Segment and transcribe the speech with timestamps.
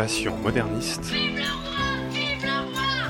[0.00, 1.12] Passion moderniste.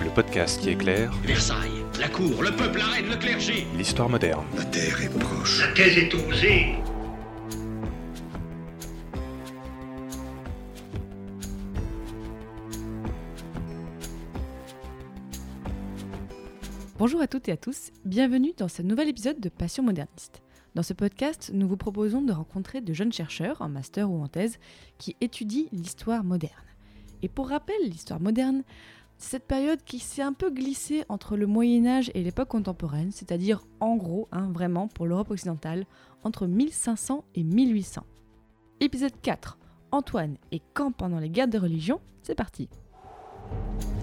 [0.03, 3.65] Le podcast qui éclaire Versailles, la cour, le peuple, la reine, le clergé.
[3.77, 4.45] l'histoire moderne.
[4.57, 5.61] La terre est proche.
[5.61, 6.75] La thèse est osée.
[16.99, 20.43] Bonjour à toutes et à tous, bienvenue dans ce nouvel épisode de Passion moderniste.
[20.75, 24.27] Dans ce podcast, nous vous proposons de rencontrer de jeunes chercheurs, en master ou en
[24.27, 24.59] thèse,
[24.99, 26.51] qui étudient l'histoire moderne.
[27.23, 28.63] Et pour rappel, l'histoire moderne,
[29.19, 33.11] c'est cette période qui s'est un peu glissée entre le Moyen Âge et l'époque contemporaine,
[33.13, 35.85] c'est-à-dire en gros, hein, vraiment pour l'Europe occidentale,
[36.25, 38.05] entre 1500 et 1800.
[38.81, 39.59] Épisode 4,
[39.93, 42.69] Antoine et quand pendant les guerres de religion, c'est parti.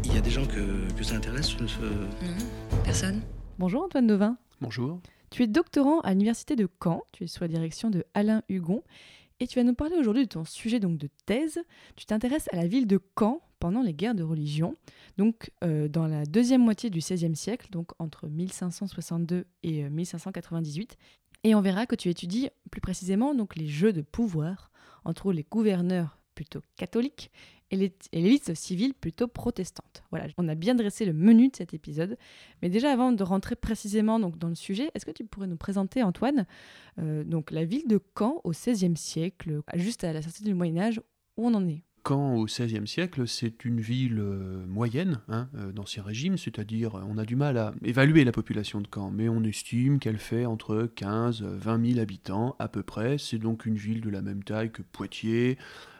[0.03, 3.21] Il y a des gens que, que ça intéresse ce- personne.
[3.57, 4.37] Bonjour Antoine Devin.
[4.61, 4.99] Bonjour.
[5.29, 8.83] Tu es doctorant à l'université de Caen, tu es sous la direction de Alain Hugon,
[9.39, 11.59] et tu vas nous parler aujourd'hui de ton sujet donc de thèse.
[11.95, 14.75] Tu t'intéresses à la ville de Caen pendant les guerres de religion,
[15.17, 20.97] donc euh, dans la deuxième moitié du XVIe siècle, donc entre 1562 et euh, 1598.
[21.43, 24.69] Et on verra que tu étudies plus précisément donc les jeux de pouvoir
[25.05, 27.31] entre les gouverneurs plutôt catholiques
[27.71, 30.03] et l'é- et l'élite civile plutôt protestante.
[30.11, 32.15] Voilà, on a bien dressé le menu de cet épisode.
[32.61, 35.57] Mais déjà, avant de rentrer précisément donc, dans le sujet, est-ce que tu pourrais nous
[35.57, 36.45] présenter, Antoine,
[36.99, 40.77] euh, donc la ville de Caen au XVIe siècle, juste à la sortie du Moyen
[40.77, 41.01] Âge,
[41.37, 41.81] où on en est?
[42.07, 47.17] Caen au XVIe siècle, c'est une ville euh, moyenne, hein, euh, d'Ancien Régime, c'est-à-dire on
[47.17, 50.89] a du mal à évaluer la population de Caen, mais on estime qu'elle fait entre
[50.95, 53.17] 15 et 20 000 habitants à peu près.
[53.17, 55.57] C'est donc une ville de la même taille que Poitiers,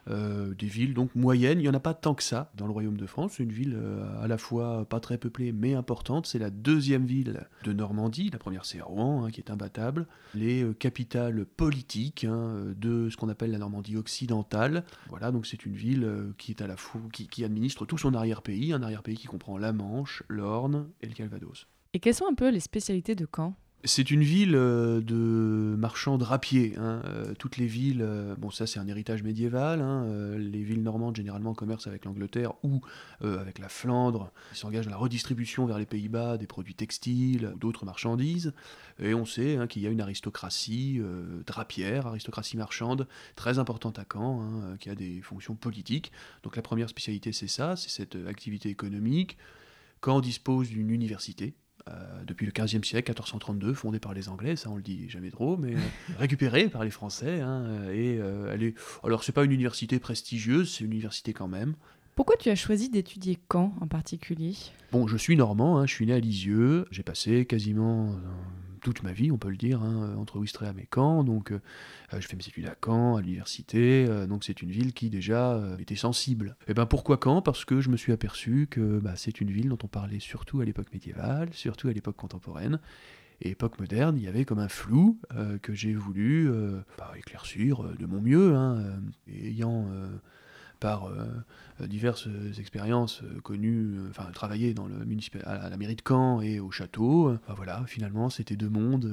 [0.10, 1.60] euh, des villes donc moyennes.
[1.60, 3.40] Il n'y en a pas tant que ça dans le Royaume de France.
[3.40, 6.28] Une ville euh, à la fois pas très peuplée mais importante.
[6.28, 8.30] C'est la deuxième ville de Normandie.
[8.32, 10.08] La première c'est Rouen, hein, qui est imbattable.
[10.34, 14.84] Les euh, capitales politiques hein, de ce qu'on appelle la Normandie occidentale.
[15.10, 16.76] Voilà, donc c'est une ville qui est à la
[17.12, 21.68] qui administre tout son arrière-pays, un arrière-pays qui comprend la Manche, l'Orne et le Calvados.
[21.94, 23.56] Et quelles sont un peu les spécialités de Caen?
[23.84, 26.74] C'est une ville euh, de marchands drapiers.
[26.78, 27.02] hein.
[27.06, 30.36] Euh, toutes les villes, euh, bon ça c'est un héritage médiéval, hein.
[30.38, 32.82] Les villes normandes généralement commercent avec l'Angleterre ou
[33.22, 34.32] avec la Flandre.
[34.52, 38.54] Ils s'engagent dans la redistribution vers les Pays-Bas des produits textiles d'autres marchandises.
[39.00, 41.00] Et on sait hein, qu'il y a une aristocratie
[41.46, 46.12] drapière, aristocratie marchande, très importante à Caen, qui a des fonctions politiques.
[46.44, 49.38] Donc la première spécialité c'est ça, c'est cette activité économique.
[50.04, 51.56] Caen dispose d'une université,
[51.88, 55.32] euh, depuis le 15e siècle, 1432, fondée par les Anglais, ça on le dit jamais
[55.32, 55.80] trop, mais euh,
[56.20, 57.40] récupérée par les Français.
[57.42, 58.76] hein, euh, et euh, elle est.
[59.04, 61.76] Alors c'est pas une université prestigieuse, c'est une université quand même.
[62.16, 64.56] Pourquoi tu as choisi d'étudier Caen en particulier?
[64.92, 68.16] Bon, je suis normand, hein, je suis né à Lisieux, j'ai passé quasiment
[68.88, 71.60] toute ma vie, on peut le dire, hein, entre Ouistreham et Caen, donc euh,
[72.14, 75.10] euh, je fais mes études à Caen, à l'université, euh, donc c'est une ville qui
[75.10, 76.56] déjà euh, était sensible.
[76.70, 77.42] Et ben pourquoi Caen?
[77.42, 80.62] Parce que je me suis aperçu que bah, c'est une ville dont on parlait surtout
[80.62, 82.80] à l'époque médiévale, surtout à l'époque contemporaine.
[83.42, 87.12] Et époque moderne, il y avait comme un flou euh, que j'ai voulu euh, bah,
[87.18, 90.08] éclaircir euh, de mon mieux, hein, euh, ayant euh,
[90.80, 92.28] par euh, diverses
[92.60, 96.60] expériences euh, connues, euh, enfin travaillé dans le municipa- à la mairie de Caen et
[96.60, 97.38] au château.
[97.56, 99.10] voilà, finalement, c'était deux mondes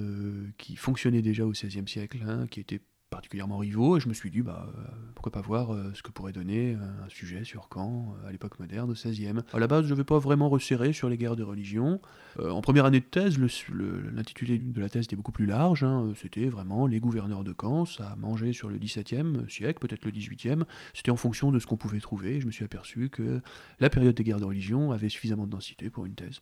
[0.58, 2.80] qui fonctionnaient déjà au XVIe siècle, hein, qui étaient
[3.14, 4.82] particulièrement rivaux, et je me suis dit, bah, euh,
[5.14, 8.58] pourquoi pas voir euh, ce que pourrait donner euh, un sujet sur Caen à l'époque
[8.58, 9.40] moderne, au XVIe.
[9.52, 12.00] À la base, je ne vais pas vraiment resserrer sur les guerres de religion.
[12.40, 16.48] En première année de thèse, l'intitulé de la thèse était beaucoup plus large, hein, c'était
[16.48, 20.64] vraiment les gouverneurs de Caen, ça a mangé sur le XVIIe siècle, peut-être le XVIIIe,
[20.92, 22.40] c'était en fonction de ce qu'on pouvait trouver.
[22.40, 23.40] Je me suis aperçu que
[23.78, 26.40] la période des guerres de religion avait suffisamment de densité pour une thèse.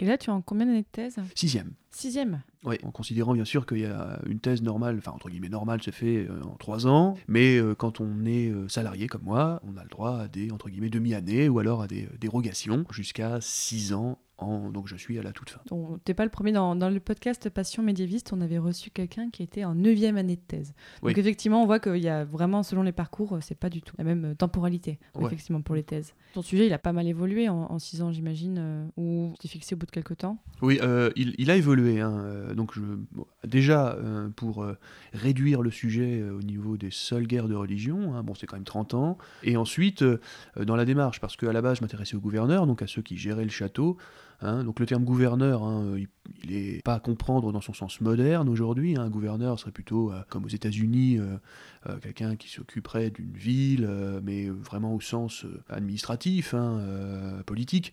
[0.00, 1.16] Et là, tu es en combien d'années de thèse?
[1.34, 1.72] Sixième.
[1.90, 2.42] Sixième.
[2.64, 5.82] Oui, en considérant bien sûr qu'il y a une thèse normale, enfin entre guillemets normale,
[5.82, 9.60] se fait euh, en trois ans, mais euh, quand on est euh, salarié comme moi,
[9.64, 13.40] on a le droit à des entre guillemets demi-années ou alors à des dérogations jusqu'à
[13.40, 14.18] six ans.
[14.42, 15.60] En, donc je suis à la toute fin.
[15.68, 19.30] Donc, T'es pas le premier dans, dans le podcast Passion médiéviste, on avait reçu quelqu'un
[19.30, 20.74] qui était en neuvième année de thèse.
[21.02, 21.14] Donc Oui.
[21.16, 24.04] effectivement, on voit qu'il y a vraiment, selon les parcours, c'est pas du tout la
[24.04, 25.26] même euh, temporalité, Ouais.
[25.26, 26.14] effectivement, pour les thèses.
[26.34, 29.48] Ton sujet, il a pas mal évolué en, en six ans, j'imagine, euh, ou t'es
[29.48, 30.38] fixé au bout de quelques temps?
[30.60, 32.00] Oui, euh, il, il a évolué.
[32.00, 32.80] hein, euh, donc je,
[33.12, 34.66] bon, déjà, euh, pour
[35.12, 38.64] réduire le sujet au niveau des seules guerres de religion, hein, bon, c'est quand même
[38.64, 39.18] 30 ans.
[39.42, 40.04] Et ensuite,
[40.56, 43.16] dans la démarche, parce qu'à la base, je m'intéressais aux gouverneurs, donc à ceux qui
[43.16, 43.96] géraient le château.
[44.42, 46.08] Hein, donc le terme gouverneur, hein, il,
[46.44, 48.96] il est pas à comprendre dans son sens moderne aujourd'hui.
[48.96, 51.36] hein, un gouverneur serait plutôt, euh, comme aux États-Unis, euh,
[51.86, 53.88] euh, quelqu'un qui s'occuperait d'une ville,
[54.22, 56.54] mais vraiment au sens administratif,
[57.46, 57.92] politique.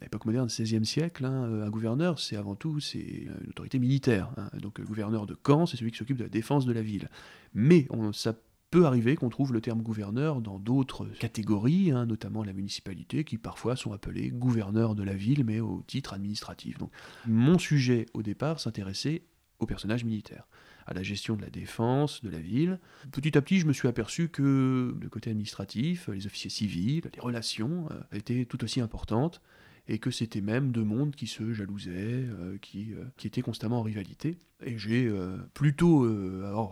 [0.00, 4.30] À l'époque moderne, 16e siècle, un gouverneur, c'est avant tout c'est une autorité militaire.
[4.60, 7.08] Donc le gouverneur de Caen, c'est celui qui s'occupe de la défense de la ville.
[7.54, 8.34] Mais on, ça
[8.72, 13.36] peut arriver qu'on trouve le terme gouverneur dans d'autres catégories, hein, notamment la municipalité, qui
[13.36, 16.78] parfois sont appelés gouverneurs de la ville, mais au titre administratif.
[16.78, 16.90] Donc,
[17.26, 19.24] mon sujet au départ s'intéressait
[19.58, 20.48] aux personnages militaires
[20.86, 22.80] à la gestion de la défense de la ville.
[23.12, 27.20] Petit à petit, je me suis aperçu que le côté administratif, les officiers civils, les
[27.20, 29.42] relations euh, étaient tout aussi importantes
[29.88, 33.80] et que c'était même deux mondes qui se jalousaient, euh, qui, euh, qui, étaient constamment
[33.80, 34.38] en rivalité.
[34.64, 35.12] Et j'ai
[35.54, 36.06] plutôt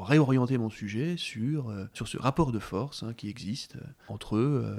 [0.04, 4.38] réorienté mon sujet sur, sur ce rapport de force hein, qui existe entre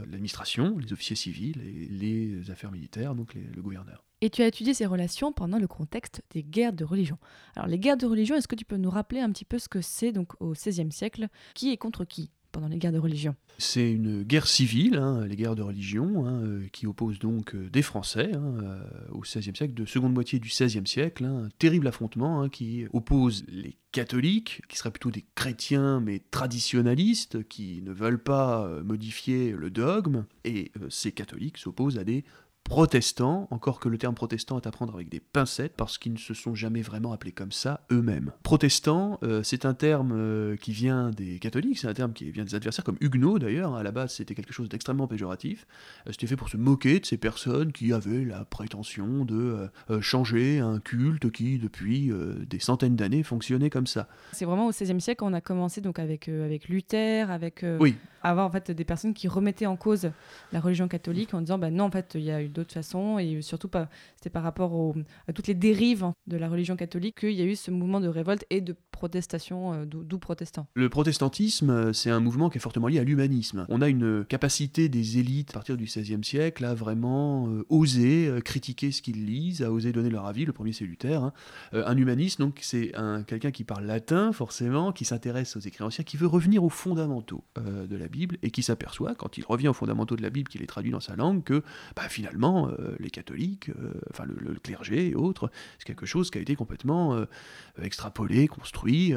[0.10, 4.06] l'administration, les officiers civils et les affaires militaires, donc le gouverneur.
[4.22, 7.18] Et tu as étudié ces relations pendant le contexte des guerres de religion.
[7.56, 9.68] Alors les guerres de religion, est-ce que tu peux nous rappeler un petit peu ce
[9.68, 11.28] que c'est donc au XVIe siècle?
[11.56, 12.32] Qui est contre qui?
[12.52, 13.36] Pendant les guerres de religion.
[13.58, 17.70] C'est une guerre civile, hein, les guerres de religion, hein, euh, qui opposent donc euh,
[17.70, 21.88] des Français hein, euh, au XVIe siècle, de seconde moitié du XVIe siècle, un terrible
[21.88, 28.24] affrontement qui oppose les catholiques, qui seraient plutôt des chrétiens mais traditionnalistes, qui ne veulent
[28.24, 32.24] pas modifier le dogme, et ces catholiques s'opposent à des
[32.64, 36.18] protestants, encore que le terme protestant est à prendre avec des pincettes, parce qu'ils ne
[36.18, 38.32] se sont jamais vraiment appelés comme ça eux-mêmes.
[38.44, 42.46] Protestant, euh, c'est un terme euh, qui vient des catholiques, c'est un terme qui vient
[42.46, 45.68] des adversaires, comme huguenot d'ailleurs, à la base c'était quelque chose d'extrêmement péjoratif,
[46.08, 49.70] euh, c'était fait pour se moquer de ces personnes qui avaient la prétention de
[50.00, 52.12] changer un culte qui, depuis
[52.48, 54.08] des centaines d'années, fonctionnait comme ça.
[54.32, 57.66] C'est vraiment au XVIe siècle qu'on a commencé donc avec, avec Luther, avec...
[57.80, 57.96] oui.
[58.24, 60.12] Avoir en fait des personnes qui remettaient en cause
[60.54, 63.20] la religion catholique en disant bah non en fait il y a eu d'autres façons
[63.20, 64.96] et surtout pas c'était par rapport
[65.28, 68.08] à toutes les dérives de la religion catholique qu'il y a eu ce mouvement de
[68.08, 70.68] révolte et de protestation euh, d'où protestant.
[70.76, 73.66] Le protestantisme euh, c'est un mouvement qui est fortement lié à l'humanisme.
[73.70, 78.32] On a une capacité des élites à partir du XVIe siècle à vraiment euh, oser
[78.44, 80.46] critiquer ce qu'ils lisent, à oser donner leur avis.
[80.46, 81.24] Le premier c'est Luther.
[81.24, 81.34] Hein.
[81.74, 86.04] un humaniste donc c'est un quelqu'un qui parle latin forcément, qui s'intéresse aux écrits anciens,
[86.04, 89.74] qui veut revenir aux fondamentaux de la Bible et qui s'aperçoit quand il revient aux
[89.74, 91.64] fondamentaux de la Bible qu'il est traduit dans sa langue que
[91.96, 96.38] bah, finalement euh, les catholiques, euh, enfin le, clergé et autres, c'est quelque chose qui
[96.38, 97.26] a été complètement euh,
[97.82, 99.14] extrapolé, construit.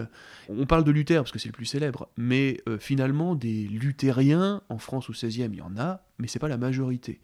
[0.49, 4.79] On parle de Luther parce que c'est le plus célèbre, mais finalement des luthériens en
[4.79, 7.21] France au XVIe, il y en a, mais c'est pas la majorité.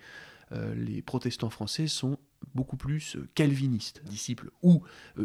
[0.75, 2.19] les protestants français sont
[2.55, 4.82] beaucoup plus calvinistes, disciples ou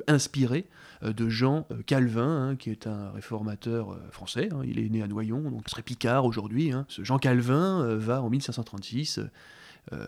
[0.07, 0.68] inspirés
[1.01, 4.50] de Jean Calvin, hein, qui est un réformateur français.
[4.51, 4.62] Hein.
[4.66, 6.72] il est né à Noyon, donc ce serait Picard aujourd'hui.
[6.72, 6.86] Hein.
[6.89, 9.30] Ce Jean Calvin va en 1536 euh,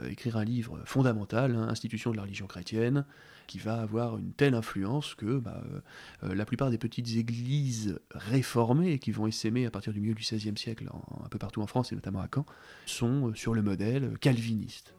[0.10, 3.06] écrire un livre fondamental, hein, Institution de la religion chrétienne,
[3.48, 5.80] qui va avoir une telle influence que bah, euh,
[6.24, 10.22] euh, la plupart des petites églises réformées qui vont essaimer à partir du milieu du
[10.22, 10.88] XVIe siècle
[11.24, 12.46] un peu partout en France et notamment à Caen
[12.86, 14.94] sont sur le modèle calviniste.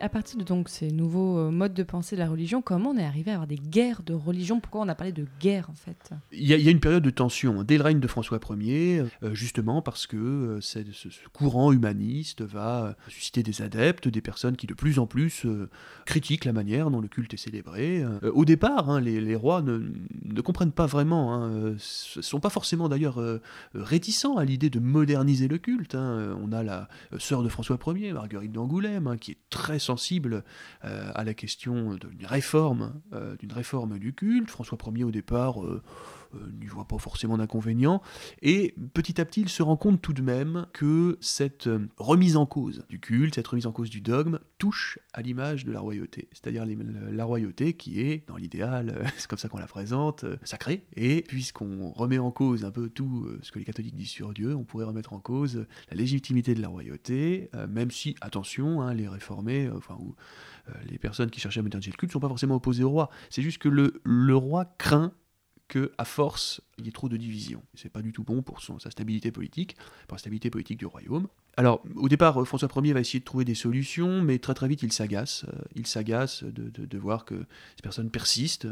[0.00, 2.96] À partir de donc ces nouveaux euh, modes de pensée de la religion, comment on
[2.96, 4.60] est arrivé à avoir des guerres de religion?
[4.60, 6.10] Pourquoi on a parlé de guerre en fait?
[6.32, 9.82] Il y, a, une période de tension dès le règne de François Ier, euh, justement
[9.82, 10.78] parce que euh, ce,
[11.32, 15.46] courant humaniste va susciter des adeptes, des personnes qui de plus en plus
[16.06, 18.04] critiquent la manière dont le culte est célébré.
[18.32, 23.20] au départ, hein, les, rois ne, comprennent pas vraiment, ne hein, sont pas forcément d'ailleurs
[23.74, 25.94] réticents à l'idée de moderniser le culte.
[25.94, 26.36] Hein.
[26.42, 30.44] On a la sœur de François Ier, Marguerite d'Angoulême, qui est très sensible
[30.84, 34.50] euh, à la question d'une réforme, euh, d'une réforme du culte.
[34.50, 35.82] François Ier au départ euh,
[36.60, 38.02] n'y voit pas forcément d'inconvénient.
[38.42, 42.36] Et petit à petit, il se rend compte tout de même que cette euh, remise
[42.36, 45.80] en cause du culte, cette remise en cause du dogme, touche à l'image de la
[45.80, 46.28] royauté.
[46.32, 50.84] C'est-à-dire la royauté qui est, dans l'idéal, euh, c'est comme ça qu'on la présente, sacrée.
[50.96, 54.54] Et puisqu'on remet en cause un peu tout ce que les catholiques disent sur Dieu,
[54.54, 59.08] on pourrait remettre en cause la légitimité de la royauté, même si, attention, hein, les
[59.08, 60.14] réformés, enfin, ou
[60.88, 63.10] les personnes qui cherchaient à moderniser le culte ne sont pas forcément opposées au roi.
[63.28, 65.12] C'est juste que le, le roi craint
[65.70, 67.62] que à force, il y ait trop de divisions.
[67.74, 69.76] C'est pas du tout bon pour sa stabilité politique,
[70.08, 71.28] pour la stabilité politique du royaume.
[71.56, 74.68] Alors, au départ, euh, François Ier va essayer de trouver des solutions, mais très très
[74.68, 75.44] vite, il s'agace.
[75.48, 77.34] Euh, il s'agace de, de- voir que
[77.76, 78.68] ces personnes persistent,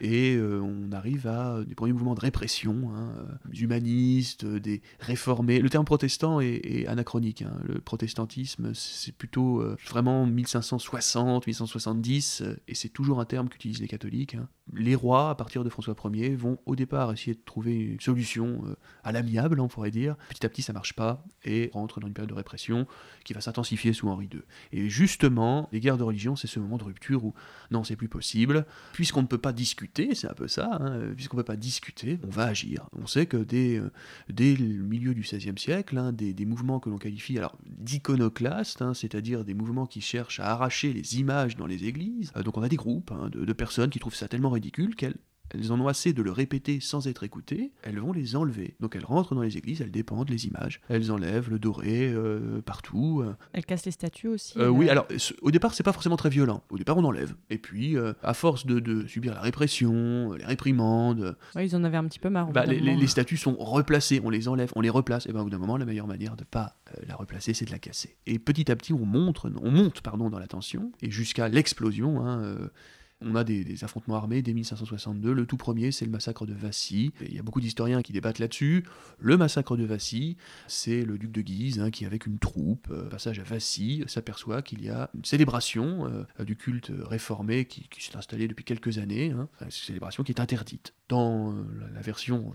[0.00, 5.58] et euh, on arrive à des premiers mouvements de répression, hein, euh, humanistes, des réformés.
[5.60, 7.42] Le terme protestant est, anachronique.
[7.42, 7.58] hein.
[7.64, 13.88] Le protestantisme, c'est plutôt vraiment 1560, 1570, euh, et c'est toujours un terme qu'utilisent les
[13.88, 14.34] catholiques.
[14.36, 14.48] hein.
[14.72, 18.62] Les rois, à partir de François Ier, vont au départ essayer de trouver une solution
[18.66, 20.16] euh, à l'amiable, on pourrait dire.
[20.30, 22.86] Petit à petit, ça marche pas, et rentre dans une période de répression
[23.24, 24.40] qui va s'intensifier sous Henri II.
[24.72, 27.34] Et justement, les guerres de religion, c'est ce moment de rupture où
[27.70, 28.64] non, c'est plus possible.
[28.94, 32.18] Puisqu'on ne peut pas discuter, c'est un peu ça, hein, puisqu'on ne peut pas discuter,
[32.26, 32.86] on va agir.
[32.98, 33.92] On sait que dès, euh,
[34.30, 38.94] dès le milieu du XVIe siècle, hein, des, des mouvements que l'on qualifie d'iconoclastes, hein,
[38.94, 42.62] c'est-à-dire des mouvements qui cherchent à arracher les images dans les églises, euh, donc on
[42.62, 45.18] a des groupes hein, de, de personnes qui trouvent ça tellement ridicule qu'elles
[45.54, 48.74] elles en ont assez de le répéter sans être écoutées, elles vont les enlever.
[48.80, 52.60] Donc elles rentrent dans les églises, elles dépendent les images, elles enlèvent le doré euh,
[52.62, 54.58] partout, euh, Elle casse les statues aussi.
[54.58, 55.06] euh, oui, alors
[55.42, 56.62] au départ, c'est pas forcément très violent.
[56.70, 57.34] Au départ, on enlève.
[57.50, 61.84] Et puis, euh, à force de, de subir la répression, les réprimandes, Ouais, ils en
[61.84, 62.50] avaient un petit peu marre.
[62.50, 63.00] bah, les, les- moment.
[63.00, 65.26] les statues sont replacées, on les enlève, on les replace.
[65.26, 67.70] Et ben, au bout d'un moment, la meilleure manière de pas la replacer, c'est de
[67.70, 68.16] la casser.
[68.26, 72.26] Et petit à petit, on monte, on monte pardon, dans la tension, et jusqu'à l'explosion.
[72.26, 72.56] hein,
[73.24, 75.32] on a des, affrontements armés dès 1562.
[75.32, 77.12] Le tout premier, c'est le massacre de Vassy.
[77.20, 78.84] Il y a beaucoup d'historiens qui débattent là-dessus.
[79.18, 80.36] Le massacre de Vassy,
[80.66, 84.62] c'est le duc de Guise hein, qui, avec une troupe, euh, passage à Vassy, s'aperçoit
[84.62, 89.30] qu'il y a une célébration euh, du culte réformé qui, s'est installée depuis quelques années.
[89.30, 89.48] hein.
[89.60, 90.94] Une célébration qui est interdite.
[91.08, 91.64] Dans euh,
[91.94, 92.52] la, version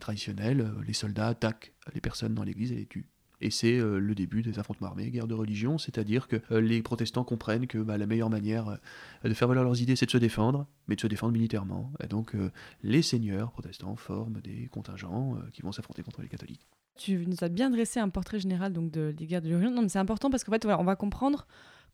[0.00, 3.08] traditionnelle, les soldats attaquent les personnes dans l'église et les tuent.
[3.40, 6.82] Et c'est euh, le début des affrontements armés, guerre de religion, c'est-à-dire que euh, les
[6.82, 10.10] protestants comprennent que bah, la meilleure manière euh, de faire valoir leurs idées, c'est de
[10.10, 11.92] se défendre, mais de se défendre militairement.
[12.02, 12.34] Et donc
[12.82, 16.66] les seigneurs protestants forment des contingents qui vont s'affronter contre les catholiques.
[16.96, 19.70] Tu nous as bien dressé un portrait général donc de, des guerres de religion.
[19.70, 21.46] Non, mais c'est important parce qu'en fait, on va comprendre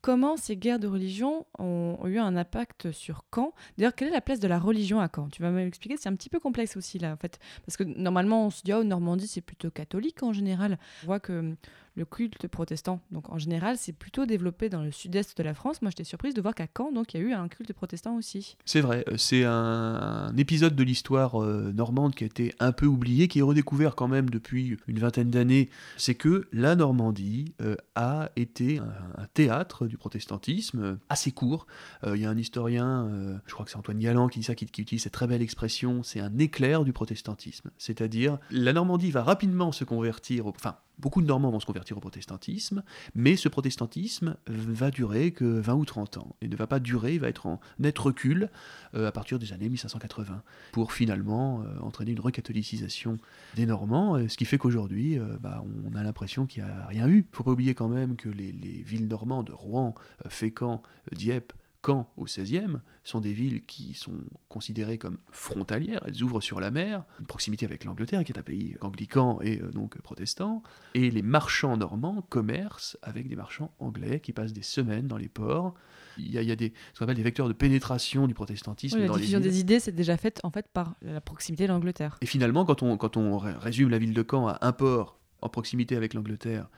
[0.04, 3.54] comment ces guerres de religion ont, eu un impact sur Caen?
[3.78, 5.30] D'ailleurs, quelle est la place de la religion à Caen?
[5.30, 8.44] Tu vas m'expliquer, c'est un petit peu complexe aussi là, en fait, parce que normalement,
[8.44, 10.78] on se dit, oh, Normandie, c'est plutôt catholique en général.
[11.04, 11.56] On voit que
[11.96, 15.80] le culte protestant, donc en général, c'est plutôt développé dans le sud-est de la France.
[15.80, 18.16] Moi, j'étais surprise de voir qu'à Caen, donc, il y a eu un culte protestant
[18.16, 18.56] aussi.
[18.64, 22.86] C'est vrai, euh, c'est un, épisode de l'histoire euh, normande qui a été un peu
[22.86, 25.70] oublié, qui est redécouvert quand même depuis une vingtaine d'années.
[25.96, 31.66] C'est que la Normandie euh, a été un, théâtre du protestantisme assez court.
[32.06, 34.66] Il y a un historien, je crois que c'est Antoine Galland qui dit ça, qui,
[34.66, 37.70] qui utilise cette très belle expression, c'est un éclair du protestantisme.
[37.78, 41.96] C'est-à-dire, la Normandie va rapidement se convertir, au- enfin, beaucoup de Normands vont se convertir
[41.96, 42.82] au protestantisme,
[43.14, 46.36] mais ce protestantisme va durer que 20 ou 30 ans.
[46.40, 48.50] Il ne va pas durer, va être en net recul
[48.94, 53.18] euh, à partir des années 1580, pour finalement euh, entraîner une recatholicisation
[53.56, 57.08] des Normands, euh, ce qui fait qu'aujourd'hui, bah, on a l'impression qu'il n'y a rien
[57.08, 57.18] eu.
[57.18, 59.94] Il ne faut pas oublier quand même que les, les villes normandes, Rouen,
[60.28, 60.82] Fécamp,
[61.12, 61.52] Dieppe,
[61.84, 64.14] Caen au XVIe, sont des villes qui sont
[64.48, 68.42] considérées comme frontalières, elles ouvrent sur la mer, une proximité avec l'Angleterre qui est un
[68.42, 70.62] pays anglican et euh, donc protestant,
[70.94, 75.28] et les marchands normands commercent avec des marchands anglais qui passent des semaines dans les
[75.28, 75.74] ports.
[76.16, 78.34] Il y a, il y a des, ce qu'on appelle des vecteurs de pénétration du
[78.34, 79.50] protestantisme Oui, la dans les diffusion villes.
[79.50, 82.16] des idées, c'est déjà faite en fait par la proximité de l'Angleterre.
[82.22, 85.18] Et finalement, quand on, quand on ré- résume la ville de Caen à un port
[85.42, 86.68] en proximité avec l'Angleterre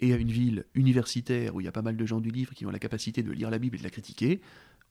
[0.00, 2.52] et à une ville universitaire où il y a pas mal de gens du livre
[2.54, 4.40] qui ont la capacité de lire la Bible et de la critiquer,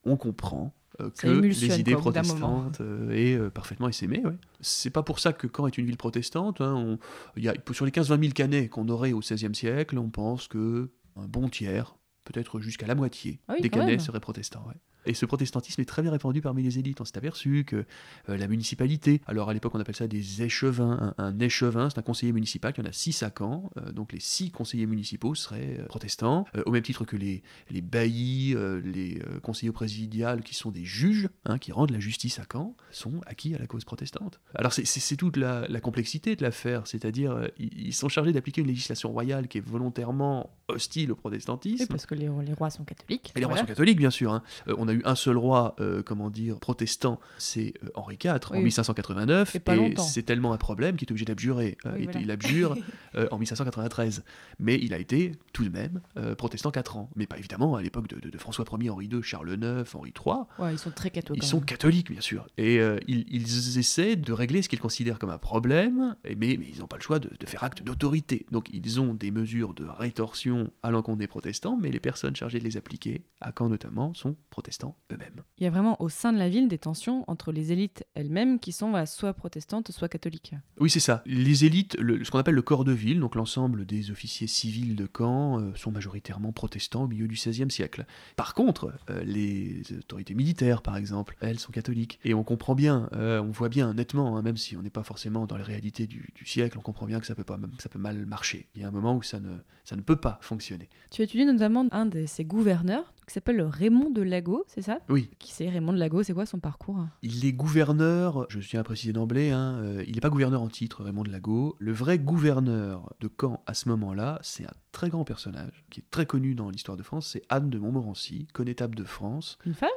[0.06, 4.22] on comprend euh, que les idées quoi, protestantes euh, euh, parfaitement essaimé.
[4.26, 4.34] Ouais.
[4.62, 6.62] C'est pas pour ça que Caen est une ville protestante.
[6.62, 10.10] hein, on- y a, sur les 15-20 000 canets qu'on aurait au XVIe siècle, on
[10.10, 11.96] pense que un bon tiers,
[12.26, 14.66] peut-être jusqu'à la moitié, Ah oui, des canets seraient protestants.
[14.68, 14.76] ouais.
[15.06, 17.02] Et ce protestantisme est très bien répandu parmi les élites.
[17.02, 17.86] On s'est aperçu que
[18.30, 22.00] euh, la municipalité, alors à l'époque on appelle ça des échevins, un, un échevin, c'est
[22.00, 24.86] un conseiller municipal, il y en a six à Caen, euh, donc les six conseillers
[24.86, 30.56] municipaux seraient euh, protestants, au même titre que les, les baillis, les conseillers présidiales qui
[30.56, 33.84] sont des juges, hein, qui rendent la justice à Caen, sont acquis à la cause
[33.86, 34.40] protestante.
[34.56, 39.12] Alors c'est- toute la, la complexité de l'affaire, c'est-à-dire ils sont chargés d'appliquer une législation
[39.12, 41.86] royale qui est volontairement hostile au protestantisme.
[41.88, 43.32] Parce que les, les rois sont catholiques.
[43.36, 43.62] Et les rois voilà.
[43.62, 44.32] sont catholiques, bien sûr.
[44.34, 44.42] hein.
[44.78, 48.58] On a eu un seul roi, euh, comment dire, protestant, c'est euh, Henri IV en
[48.58, 48.64] Oui.
[48.64, 49.56] 1589.
[49.56, 51.78] Et c'est tellement un problème qu'il est obligé d'abjurer.
[51.86, 52.20] Euh, Oui, il- voilà.
[52.22, 52.76] Il abjure
[53.32, 54.24] en 1593.
[54.60, 56.02] Mais il a été tout de même
[56.38, 57.10] protestant 4 ans.
[57.16, 60.14] Mais pas évidemment à l'époque de, de- de François Ier, Henri II, Charles IX, Henri
[60.26, 60.36] III.
[60.60, 61.34] Ouais, ils sont très cathos.
[61.36, 62.48] Ils sont catholiques, bien sûr.
[62.58, 66.80] Et ils, ils essaient de régler ce qu'ils considèrent comme un problème, mais, mais ils
[66.80, 68.46] n'ont pas le choix de, de faire acte d'autorité.
[68.52, 72.60] Donc ils ont des mesures de rétorsion à l'encontre des protestants, mais les personnes chargées
[72.60, 74.36] de les appliquer, à Caen notamment, sont
[74.84, 75.44] protestants eux-mêmes.
[75.58, 78.60] Il y a vraiment au sein de la ville des tensions entre les élites elles-mêmes
[78.60, 80.54] qui sont voilà, soit protestantes, soit catholiques.
[80.80, 81.22] Oui, c'est ça.
[81.26, 84.96] Les élites, le- ce qu'on appelle le corps de ville, donc l'ensemble des officiers civils
[84.96, 88.06] de Caen, euh, sont majoritairement protestants au milieu du XVIe siècle.
[88.36, 92.20] Par contre, euh, les autorités militaires, par exemple, elles sont catholiques.
[92.26, 95.04] Et on comprend bien, euh, on voit bien nettement, hein, même si on n'est pas
[95.04, 97.90] forcément dans les réalités du, du siècle, on comprend bien que ça peut, pas, ça
[97.90, 98.68] peut mal marcher.
[98.76, 100.90] Il y a un moment où ça ne, ça ne peut pas fonctionner.
[101.12, 105.00] Tu as étudié notamment un de ses gouverneurs qui s'appelle Raymond de Lago, c'est ça?
[105.10, 106.24] Oui, Qui c'est Raymond de Lago?
[106.24, 107.06] C'est quoi son parcours?
[107.22, 110.68] Il est gouverneur, je tiens à préciser d'emblée, hein, euh, il n'est pas gouverneur en
[110.70, 111.76] titre, Raymond de Lago.
[111.80, 116.10] Le vrai gouverneur de Caen à ce moment-là, c'est un très grand personnage qui est
[116.12, 119.58] très connu dans l'histoire de France, c'est Anne de Montmorency, connétable de France.
[119.66, 119.90] Une femme?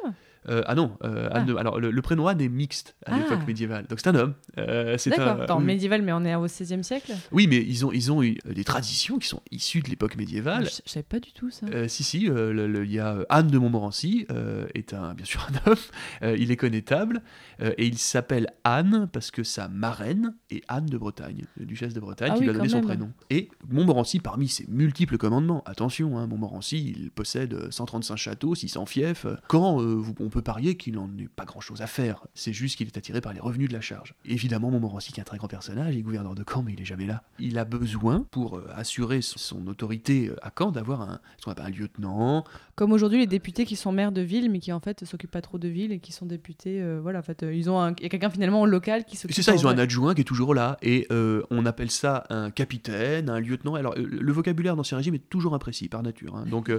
[0.48, 1.52] Euh, ah non, euh, Anne Ah.
[1.52, 3.18] de- alors le, le prénom Anne est mixte à Ah.
[3.18, 4.34] l'époque médiévale, donc c'est un homme.
[4.58, 5.64] Euh, c'est D'accord, un- attends, oui.
[5.64, 7.12] médiéval, mais on est au XVIe siècle?
[7.32, 10.16] Oui, mais ils ont, ils ont eu euh, des traditions qui sont issues de l'époque
[10.16, 10.64] médiévale.
[10.66, 11.66] Je, je savais pas du tout ça.
[11.88, 14.26] Si, si, il y a Anne de Montmorency,
[14.74, 17.22] est un, bien sûr un homme, il est connétable,
[17.60, 22.30] et il s'appelle Anne parce que sa marraine est Anne de Bretagne, duchesse de Bretagne,
[22.32, 23.10] Ah qui oui, lui a donné son prénom.
[23.30, 28.86] Et Montmorency, parmi ses multiples commandements, attention, hein, Montmorency, il possède euh, 135 châteaux, 600
[28.86, 32.76] fiefs, quand vous- on peut parier qu'il n'en ait pas grand-chose à faire, c'est juste
[32.76, 34.14] qu'il est attiré par les revenus de la charge.
[34.24, 36.80] Évidemment, Montmorency, qui est un très grand personnage, il est gouverneur de Caen, mais il
[36.80, 37.22] est jamais là.
[37.38, 41.50] Il a besoin, pour euh, assurer son- autorité euh, à Caen, d'avoir un, ce qu'on
[41.52, 42.44] appelle un lieutenant,
[42.76, 45.40] Comme aujourd'hui les députés qui sont maires de ville mais qui en fait s'occupent pas
[45.42, 48.02] trop de ville et qui sont députés, euh, voilà, en fait, ils ont un, il
[48.02, 49.34] y a quelqu'un finalement au local qui s'occupe.
[49.34, 52.24] C'est ça, ils ont un adjoint qui est toujours là, et euh, on appelle ça
[52.30, 53.74] un capitaine, un lieutenant.
[53.74, 56.36] Alors, euh, le vocabulaire dans ces régimes est toujours imprécis par nature.
[56.36, 56.44] hein.
[56.50, 56.70] Donc,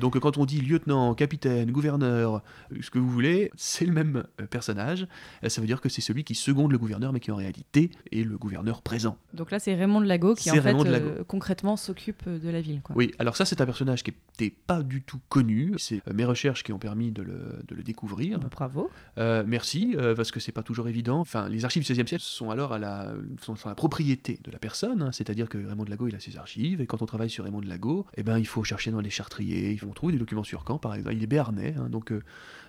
[0.00, 2.42] donc, quand on dit lieutenant, capitaine, gouverneur,
[2.80, 5.06] ce que vous voulez, c'est le même euh, personnage.
[5.44, 7.90] Euh, ça veut dire que c'est celui qui seconde le gouverneur, mais qui en réalité
[8.10, 9.16] est le gouverneur présent.
[9.34, 12.80] Donc là c'est Raymond de Lago qui en fait euh, concrètement s'occupe de la ville.
[12.82, 12.96] Quoi.
[12.96, 15.74] Oui, alors ça, c'est un personnage qui n'était pas du tout connu.
[15.78, 18.38] C'est mes recherches qui ont permis de le, de le découvrir.
[18.38, 18.90] Bah, Bravo.
[19.18, 21.20] Euh, merci, euh, parce que c'est pas toujours évident.
[21.20, 24.50] Enfin, les archives du XVIe siècle sont alors à la, sont, sont la propriété de
[24.50, 25.12] la personne, hein.
[25.12, 27.60] c'est-à-dire que Raymond de Lago, il a ses archives, et quand on travaille sur Raymond
[27.60, 30.64] de Lago, eh ben, il faut chercher dans les chartriers, on trouve des documents sur
[30.66, 31.16] Caen, par exemple.
[31.16, 32.12] Il est béarnais, hein, donc,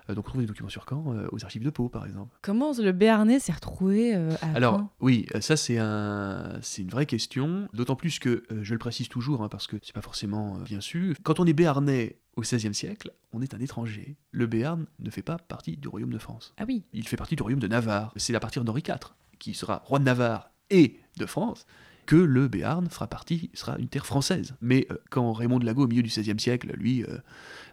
[0.08, 2.36] donc on trouve des documents sur Caen euh, aux archives de Pau, par exemple.
[2.42, 6.82] Comment le Béarnais s'est retrouvé euh, à Alors, Caen oui, euh, ça c'est un, c'est
[6.82, 9.94] une vraie question, d'autant plus que, euh, je le précise toujours, hein, parce que c'est
[9.94, 13.60] pas forcément euh, bien su, quand on est béarnais au XVIe siècle, on est un
[13.60, 14.16] étranger.
[14.32, 16.52] Le Béarn ne fait pas partie du royaume de France.
[16.58, 16.82] Ah oui.
[16.92, 18.12] il fait partie du royaume de Navarre.
[18.16, 21.64] C'est à partir d'Henri IV, qui sera roi de Navarre et de France,
[22.06, 24.54] que le Béarn fera partie, sera une terre française.
[24.60, 27.18] Mais euh, quand Raymond de Lago, au milieu du XVIe siècle, lui, euh,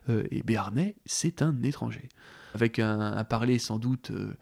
[0.10, 2.10] euh, est béarnais, c'est un étranger.
[2.54, 4.34] Avec un, un parler sans doute euh,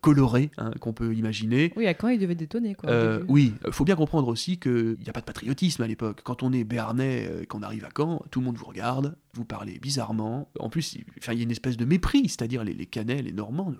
[0.00, 1.72] coloré hein, qu'on peut imaginer.
[1.76, 2.90] Oui, à Caen il devait détonner quoi.
[2.90, 6.20] Euh, oui, il faut bien comprendre aussi qu'il n'y a pas de patriotisme à l'époque.
[6.24, 9.44] Quand on est béarnais, euh, qu'on arrive à Caen, tout le monde vous regarde, vous
[9.44, 10.48] parlez bizarrement.
[10.58, 13.72] En plus, il y a une espèce de mépris, c'est-à-dire les, les Canets, les Normands,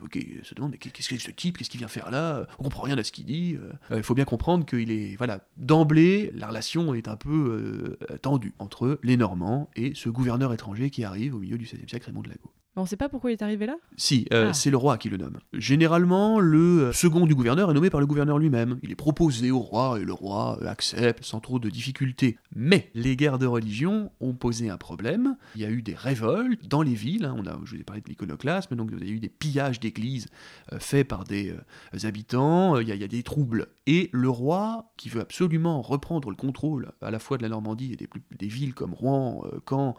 [0.43, 2.99] se demandent mais qu'est-ce que ce type, qu'est-ce qu'il vient faire là On comprend rien
[2.99, 3.57] à ce qu'il dit.
[3.57, 8.17] Euh, Il faut bien comprendre qu'il est, voilà, d'emblée, la relation est un peu euh,
[8.19, 12.07] tendue entre les Normands et ce gouverneur étranger qui arrive au milieu du XVIe siècle,
[12.07, 12.51] Raymond de Lago.
[12.77, 13.77] Mais on sait pas pourquoi il est arrivé là?
[13.97, 14.53] Si, euh, Ah.
[14.53, 15.39] c'est le roi qui le nomme.
[15.53, 18.79] Généralement, le euh, second du gouverneur est nommé par le gouverneur lui-même.
[18.83, 22.37] Il est proposé au roi et le roi euh, accepte sans trop de difficultés.
[22.57, 25.37] Mais les guerres de religion ont posé un problème.
[25.55, 27.25] Il y a eu des révoltes dans les villes.
[27.27, 27.37] hein.
[27.39, 29.79] On a, je vous ai parlé de l'iconoclasme, donc il y a eu des pillages
[29.79, 30.27] d'églises
[30.73, 32.79] euh, faits par des euh, habitants.
[32.81, 33.69] Il y, a, il y a des troubles.
[33.87, 37.93] Et le roi, qui veut absolument reprendre le contrôle à la fois de la Normandie
[37.93, 37.97] et
[38.37, 39.95] des, villes comme Rouen, Caen,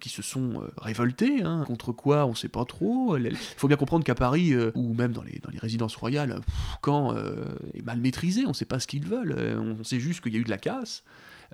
[0.00, 1.42] qui se sont révoltés.
[1.42, 1.64] hein.
[1.66, 3.16] Contre quoi, on sait pas trop.
[3.16, 7.14] Il faut bien comprendre qu'à Paris, euh, ou même dans les, résidences royales, pff, Caen
[7.14, 9.34] euh, est mal maîtrisé, on sait pas ce qu'ils veulent.
[9.36, 11.02] Euh, on sait juste qu'il y a eu de la casse.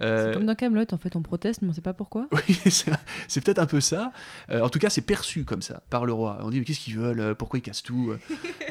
[0.00, 2.28] Euh, C'est comme dans Camelot en fait, on proteste mais on sait pas pourquoi.
[2.32, 4.12] oui, c'est peut-être un peu ça.
[4.50, 6.38] Euh, en tout cas, c'est perçu comme ça par le roi.
[6.42, 8.12] On dit mais qu'est-ce qu'ils veulent euh, Pourquoi ils cassent tout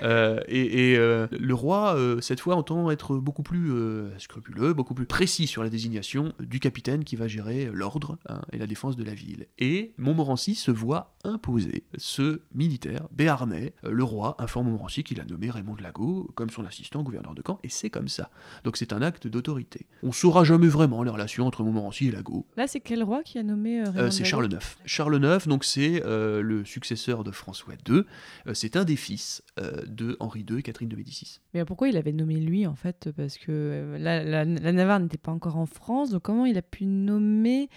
[0.03, 3.71] Euh, Et, et, le roi, cette fois, entend être beaucoup plus
[4.17, 8.57] scrupuleux, beaucoup plus précis sur la désignation du capitaine qui va gérer l'ordre hein, et
[8.57, 9.47] la défense de la ville.
[9.57, 13.73] Et Montmorency se voit imposer ce militaire béarnais.
[13.83, 17.43] Le roi informe Montmorency qu'il a nommé Raymond de Lago comme son assistant gouverneur de
[17.45, 18.29] Caen, et c'est comme ça.
[18.63, 19.87] Donc c'est un acte d'autorité.
[20.03, 22.45] On saura jamais vraiment les relations entre Montmorency et Lago.
[22.57, 24.59] Là c'est quel roi qui a nommé euh, Euh, c'est Charles IX.
[24.85, 28.03] Charles IX, donc c'est euh, le successeur de François II.
[28.53, 29.43] C'est un des fils
[29.87, 31.39] de Henri II et Catherine de Médicis.
[31.53, 33.09] Mais pourquoi il avait nommé lui en fait?
[33.15, 36.61] Parce que la, la- la Navarre n'était pas encore en France, donc comment il a
[36.61, 37.69] pu nommer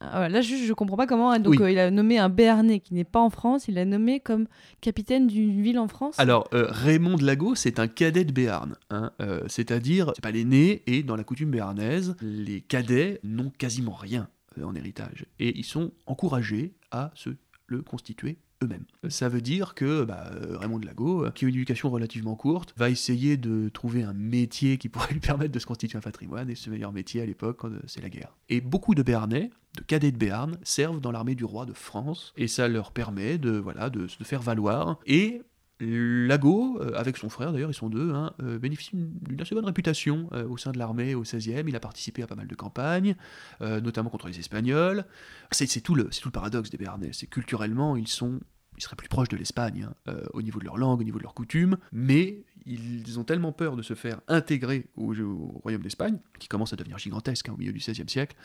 [0.00, 1.38] voilà, Là, juste, je comprends pas comment.
[1.38, 1.62] Donc, Oui.
[1.62, 3.66] euh, il a nommé un Béarnais qui n'est pas en France.
[3.68, 4.46] Il l'a nommé comme
[4.80, 6.18] capitaine d'une ville en France.
[6.18, 8.76] Alors, euh, Raymond de Lago, c'est un cadet de Béarn.
[8.90, 13.94] hein, euh, C'est-à-dire, c'est pas l'aîné, et dans la coutume béarnaise, les cadets n'ont quasiment
[13.94, 14.28] rien.
[14.62, 15.26] en héritage.
[15.38, 17.28] Et ils sont encouragés à se
[17.66, 18.84] le constituer eux-mêmes.
[19.08, 22.34] Ça veut dire que bah, euh, Raymond de Lago, euh, qui a une éducation relativement
[22.34, 26.02] courte, va essayer de trouver un métier qui pourrait lui permettre de se constituer un
[26.02, 28.36] patrimoine, et ce meilleur métier à l'époque, euh, c'est la guerre.
[28.48, 32.32] Et beaucoup de Béarnais, de cadets de Béarn, servent dans l'armée du roi de France,
[32.36, 35.42] et ça leur permet de, voilà, de se faire valoir, et
[35.80, 39.64] Lago, euh, avec son frère d'ailleurs, ils sont deux, hein, euh, bénéficie d'une assez bonne
[39.66, 41.64] réputation euh, au sein de l'armée au 16e.
[41.68, 43.14] Il a participé à pas mal de campagnes,
[43.60, 45.04] notamment contre les Espagnols.
[45.50, 47.10] C'est tout, le- tout le paradoxe des Béarnais.
[47.12, 48.40] C'est culturellement, ils sont.
[48.78, 51.22] Ils seraient plus proches de l'Espagne, hein, au niveau de leur langue, au niveau de
[51.22, 56.18] leurs coutumes, mais ils ont tellement peur de se faire intégrer au, au royaume d'Espagne,
[56.38, 58.36] qui commence à devenir gigantesque hein, au milieu du XVIe siècle,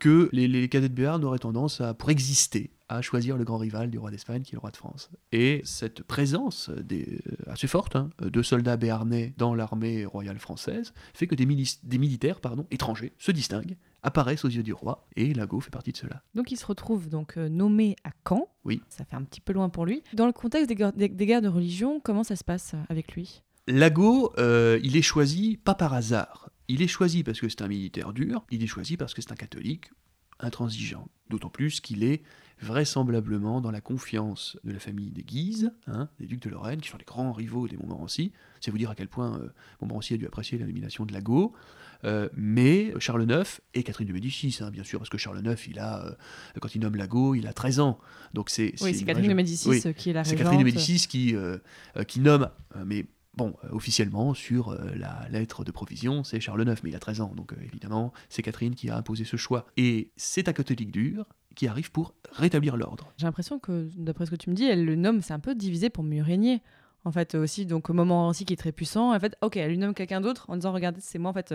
[0.00, 3.56] que les, les cadets de Béarn auraient tendance à, pour exister, à choisir le grand
[3.58, 5.10] rival du roi d'Espagne, qui est le roi de France.
[5.32, 11.26] Et cette présence des, assez forte hein, de soldats béarnais dans l'armée royale française fait
[11.26, 15.70] que des, militaires pardon, étrangers se distinguent, apparaissent aux yeux du roi, et Lago fait
[15.70, 16.22] partie de cela.
[16.34, 18.48] Donc il se retrouve donc euh, nommé à Caen.
[18.64, 18.82] Oui.
[18.90, 20.02] Ça fait un petit peu loin pour lui.
[20.12, 22.82] Dans le contexte des, guerres- des- des guerres de religion, comment ça se passe euh,
[22.90, 23.42] avec lui?
[23.66, 26.50] Lago, euh, il est choisi pas par hasard.
[26.68, 29.32] Il est choisi parce que c'est un militaire dur, il est choisi parce que c'est
[29.32, 29.90] un catholique
[30.40, 31.08] intransigeant.
[31.30, 32.22] D'autant plus qu'il est
[32.60, 36.88] vraisemblablement dans la confiance de la famille des Guises, hein, des ducs de Lorraine, qui
[36.88, 38.32] sont les grands rivaux des Montmorency.
[38.60, 39.48] C'est vous dire à quel point euh,
[39.80, 41.54] Montmorency a dû apprécier la nomination de Lago.
[42.04, 45.66] Euh, mais Charles IX et Catherine de Médicis, hein, bien sûr, parce que Charles IX,
[45.68, 46.12] il a, euh,
[46.60, 47.98] quand il nomme Lago, il a 13 ans.
[48.34, 50.36] Donc c'est, Oui, c'est Catherine de Médicis qui est la c'est.
[50.36, 51.34] Catherine de Médicis qui,
[52.06, 56.68] qui nomme, euh, mais bon, euh, officiellement, sur euh, la lettre de provision, c'est Charles
[56.68, 59.36] IX, mais il a 13 ans, donc euh, évidemment, c'est Catherine qui a imposé ce
[59.36, 59.66] choix.
[59.76, 63.12] Et c'est un catholique dur qui arrive pour rétablir l'ordre.
[63.16, 65.54] J'ai l'impression que, d'après ce que tu me dis, elle le nomme, c'est un peu
[65.54, 66.62] divisé pour mieux régner.
[67.06, 69.70] En fait, aussi, donc au moment aussi qui est très puissant, en fait, ok, elle
[69.70, 71.54] lui nomme quelqu'un d'autre en disant, regardez, c'est moi, en fait,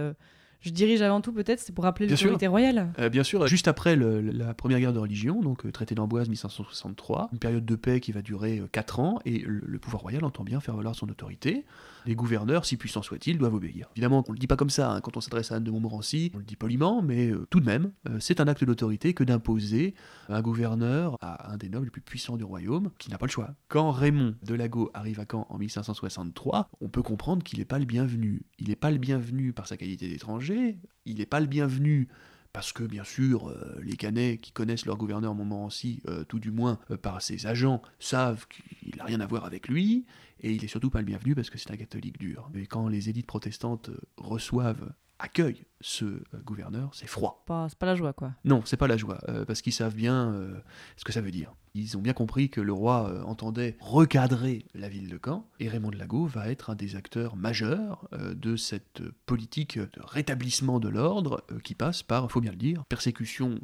[0.61, 2.91] je dirige avant tout, peut-être, c'est pour rappeler l'autorité royale.
[2.99, 6.27] Euh, bien sûr, juste après le- la première guerre de religion, donc euh, traité d'Amboise
[6.29, 10.23] 1563, une période de paix qui va durer 4 ans, et le, le pouvoir royal
[10.25, 11.65] entend bien faire valoir son autorité.
[12.05, 13.89] Les gouverneurs, si puissants soient-ils, doivent obéir.
[13.95, 15.71] Évidemment, on ne le dit pas comme ça, hein, quand on s'adresse à Anne de
[15.71, 19.13] Montmorency, on le dit poliment, mais euh, tout de même, euh, c'est un acte d'autorité
[19.13, 19.93] que d'imposer
[20.27, 23.31] un gouverneur à un des nobles les plus puissants du royaume, qui n'a pas le
[23.31, 23.53] choix.
[23.67, 27.79] Quand Raymond de Lago arrive à Caen en 1563, on peut comprendre qu'il n'est pas
[27.79, 28.43] le bienvenu.
[28.57, 32.07] Il n'est pas le bienvenu par sa qualité d'étranger, il n'est pas le bienvenu
[32.53, 36.51] parce que bien sûr, euh, les Canets qui connaissent leur gouverneur Montmorency, euh, tout du
[36.51, 40.05] moins euh, par ses agents, savent qu'il n'a rien à voir avec lui,
[40.41, 42.49] et il est surtout pas le bienvenu parce que c'est un catholique dur.
[42.53, 47.43] Mais quand les élites protestantes reçoivent, accueillent ce euh, gouverneur, c'est froid.
[47.45, 48.33] Pas- C'est pas la joie, quoi.
[48.43, 50.59] Non, c'est pas la joie, euh, parce qu'ils savent bien euh,
[50.97, 51.53] ce que ça veut dire.
[51.75, 55.69] Ils ont bien compris que le roi euh, entendait recadrer la ville de Caen, et
[55.69, 60.89] Raymond de Lago va être un des acteurs majeurs de cette politique de rétablissement de
[60.89, 63.59] l'ordre qui passe par, faut bien le dire, persécution,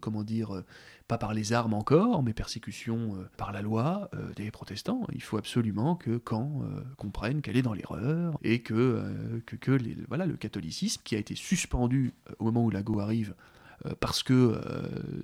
[0.00, 0.62] comment dire,
[1.10, 5.02] pas par les armes encore, mais persécution euh, par la loi euh, des protestants.
[5.12, 9.56] Il faut absolument que Caen euh, comprenne qu'elle est dans l'erreur et que, euh, que,
[9.56, 13.34] que les- voilà, le catholicisme, qui a été suspendu au moment où Lago arrive,
[13.98, 14.60] parce que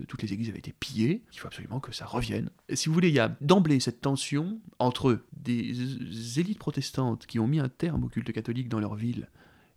[0.08, 2.48] toutes les églises avaient été pillées, il faut absolument que ça revienne.
[2.70, 7.38] Et si vous voulez, il y a d'emblée cette tension entre des élites protestantes qui
[7.38, 9.28] ont mis un terme au culte catholique dans leur ville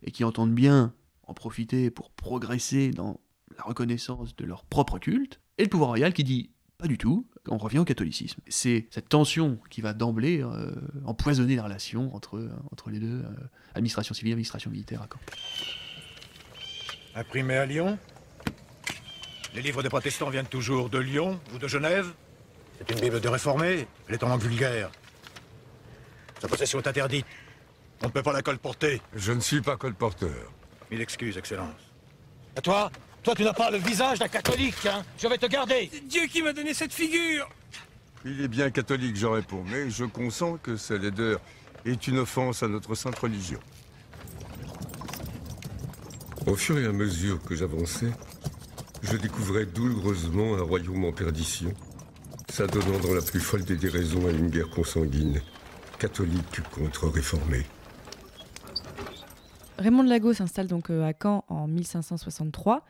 [0.02, 0.94] et qui entendent bien
[1.24, 3.20] en profiter pour progresser dans
[3.58, 7.28] la reconnaissance de leur propre culte, et le pouvoir royal qui dit pas du tout,
[7.48, 8.40] on revient au catholicisme.
[8.48, 10.72] C'est cette tension qui va d'emblée euh,
[11.04, 13.28] empoisonner la relation entre, entre les deux, euh,
[13.74, 15.20] administration civile et administration militaire à Caen.
[17.14, 17.98] Imprimé à Lyon
[19.54, 22.10] Les livres des protestants viennent toujours de Lyon ou de Genève
[22.78, 24.90] C'est une Bible de réformés, elle est en langue vulgaire.
[26.40, 27.26] Sa possession est interdite.
[28.02, 29.02] On ne peut pas la colporter.
[29.14, 30.50] Je ne suis pas colporteur.
[30.90, 31.92] Mille excuses, Excellence.
[32.56, 32.90] À toi
[33.22, 36.42] Toi, tu n'as pas le visage d'un catholique, hein Je vais te garder Dieu qui
[36.42, 37.48] m'a donné cette figure
[38.24, 41.38] Il est bien catholique, je réponds, mais je consens que ce laideur
[41.84, 43.58] est une offense à notre sainte religion.
[46.46, 48.10] Au fur et à mesure que j'avançais,
[49.02, 51.72] je découvrais douloureusement un royaume en perdition,
[52.48, 55.42] s'adonnant dans la plus folle des déraisons à une guerre consanguine,
[55.98, 57.66] catholique contre réformée.
[59.78, 62.82] Raymond de Lago s'installe donc euh, à Caen en 1563.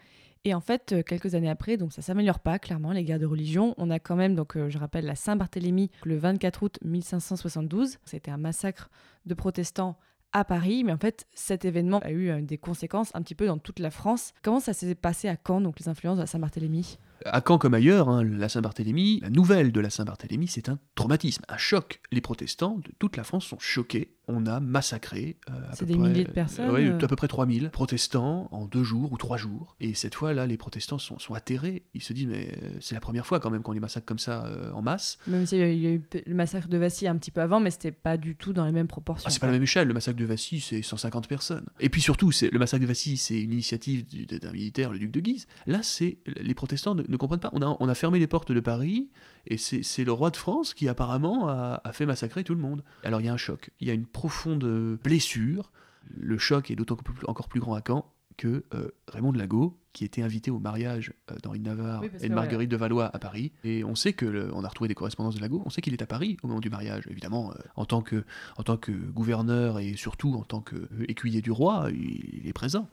[0.44, 3.26] Et en fait, euh, quelques années après, donc ça s'améliore pas clairement les guerres de
[3.26, 3.74] religion.
[3.76, 7.98] On a quand même donc euh, je rappelle la Saint-Barthélemy le 24 août 1572.
[8.06, 8.88] C'était un massacre
[9.26, 9.98] de protestants
[10.32, 13.46] à Paris, mais en fait cet événement a eu euh, des conséquences un petit peu
[13.46, 14.32] dans toute la France.
[14.42, 16.98] Comment ça s'est passé à Caen donc les influences de la Saint-Barthélemy?
[17.24, 21.42] À Caen comme ailleurs, hein, la Saint-Barthélemy, la nouvelle de la Saint-Barthélemy, c'est un traumatisme,
[21.48, 22.00] un choc.
[22.12, 24.14] Les protestants de toute la France sont choqués.
[24.32, 25.36] On a massacré.
[25.50, 26.98] euh, à C'est peu des près- milliers de personnes, ouais, euh.
[27.02, 29.74] à peu près 3000 protestants en deux jours ou trois jours.
[29.80, 31.82] Et cette fois-là, les protestants sont, sont atterrés.
[31.94, 34.20] Ils se disent, mais euh, c'est la première fois quand même qu'on les massacre comme
[34.20, 35.18] ça euh, en masse.
[35.26, 37.90] Même s'il y a eu- le massacre de Vassy un petit peu avant, mais c'était
[37.92, 39.26] pas du tout dans les mêmes proportions.
[39.26, 41.66] Ah, c'est pas la même échelle, le massacre de Vassy, c'est 150 personnes.
[41.80, 45.10] Et puis surtout, le massacre de Vassy, c'est une initiative du- d'un militaire, le duc
[45.10, 45.46] de Guise.
[45.66, 47.50] Là, c'est les protestants ne, ne comprennent pas.
[47.52, 49.10] On a, on a fermé les portes de Paris,
[49.46, 52.82] et c'est le roi de France qui apparemment a, a fait massacrer tout le monde.
[53.04, 54.64] Alors il y a un choc, il y a une profonde
[55.02, 55.70] blessure.
[56.16, 59.78] Le choc est d'autant plus- encore plus grand à Caen que euh, Raymond de Lago,
[59.92, 62.34] qui était invité au mariage euh, d'Henri de Navarre Oui, et de ouais.
[62.34, 63.52] Marguerite de Valois à Paris.
[63.64, 65.62] Et on sait que le- on a retrouvé des correspondances de Lago.
[65.66, 67.04] On sait qu'il est à Paris au moment du mariage.
[67.10, 68.24] Évidemment, euh, en tant que
[68.56, 72.88] en tant que gouverneur et surtout en tant qu'écuyer du roi, il, il est présent.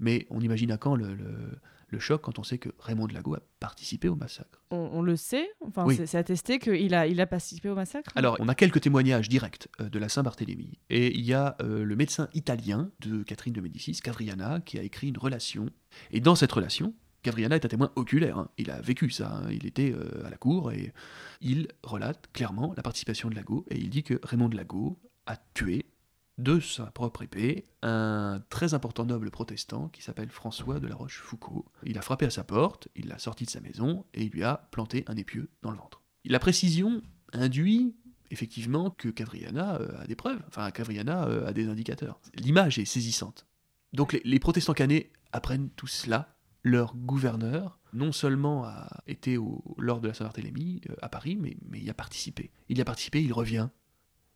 [0.00, 1.58] Mais on imagine à quand le, le-
[1.90, 4.62] le choc quand on sait que Raymond de Lago a participé au massacre.
[4.70, 5.96] On, on le sait, enfin, Oui.
[5.96, 8.10] c'est- attesté qu'il a, il a participé au massacre.
[8.14, 10.78] Alors, on a quelques témoignages directs euh, de la Saint-Barthélemy.
[10.90, 14.82] Et il y a euh, le médecin italien de Catherine de Médicis, Cavriana, qui a
[14.82, 15.66] écrit une relation.
[16.10, 18.38] Et dans cette relation, Cavriana est un témoin oculaire.
[18.38, 18.48] hein.
[18.56, 19.30] Il a vécu ça.
[19.44, 19.48] hein.
[19.50, 20.92] Il était euh, à la cour et
[21.42, 23.66] il relate clairement la participation de Lago.
[23.70, 25.84] Et il dit que Raymond de Lago a tué
[26.42, 31.64] de sa propre épée un très important noble protestant qui s'appelle François de la Rochefoucauld.
[31.84, 34.42] Il a frappé à sa porte, il l'a sorti de sa maison et il lui
[34.42, 36.02] a planté un épieu dans le ventre.
[36.24, 37.94] La précision induit
[38.30, 42.20] effectivement que Cavriana euh, a des preuves, enfin Cavriana euh, a des indicateurs.
[42.34, 43.46] L'image est saisissante.
[43.92, 46.36] Donc les, protestants canets apprennent tout cela.
[46.62, 51.56] Leur gouverneur, non seulement a été au- lors de la Saint-Barthélemy euh, à Paris, mais,
[51.68, 52.50] mais y a participé.
[52.68, 53.68] Il y a participé, il revient.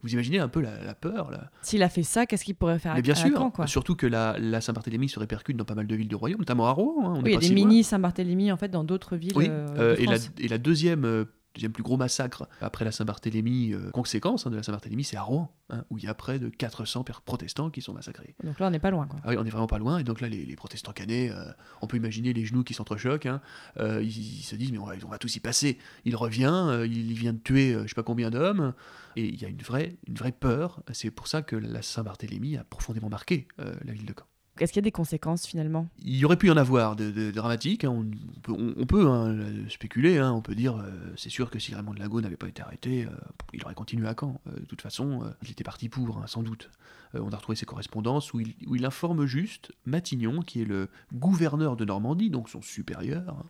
[0.05, 2.79] Vous imaginez un peu la, la peur, là S'il a fait ça, qu'est-ce qu'il pourrait
[2.79, 3.67] faire mais bien à sûr, Caen, quoi?
[3.67, 6.67] surtout que la, la Saint-Barthélemy se répercute dans pas mal de villes du royaume, notamment
[6.67, 7.07] à Rouen.
[7.09, 9.17] hein, on Oui, n'est il y a des si mini Saint-Barthélemy en fait dans d'autres
[9.17, 9.33] villes.
[9.35, 10.31] Oui, euh, euh, de et, la, France.
[10.38, 14.57] et la deuxième, euh, deuxième plus gros massacre après la Saint-Barthélemy, euh, conséquence hein, de
[14.57, 17.71] la Saint-Barthélemy, c'est à Rouen, hein, où il y a près de 400 per- protestants
[17.71, 18.35] qui sont massacrés.
[18.43, 19.07] Donc là, on n'est pas loin.
[19.07, 19.21] Quoi.
[19.25, 21.45] Ah oui, on est vraiment pas loin, et donc là, les, les protestants canets, euh,
[21.81, 23.40] on peut imaginer les genoux qui s'entrechoquent, hein,
[23.79, 25.79] euh, ils, ils se disent, mais on va, on va tous y passer.
[26.05, 28.75] Il revient, il, il vient de tuer je sais pas combien d'hommes,
[29.17, 30.83] et il y a une vraie, une vraie peur.
[30.93, 34.27] C'est pour ça que la Saint-Barthélemy a profondément marqué la ville de Caen.
[34.61, 35.88] Est-ce qu'il y a des conséquences finalement?
[36.05, 38.07] Il y aurait pu y en avoir de, dramatiques, hein,
[38.49, 41.95] on, peut, hein, le- spéculer, hein, on peut dire, euh, c'est sûr que si Raymond
[41.95, 43.11] de Lago n'avait pas été arrêté, euh,
[43.53, 44.40] il aurait continué à Caen.
[44.47, 46.71] Euh, de toute façon, il était parti pour, sans doute.
[47.14, 51.85] On a retrouvé ses correspondances où il, informe juste Matignon, qui est le gouverneur de
[51.85, 53.45] Normandie, donc son supérieur,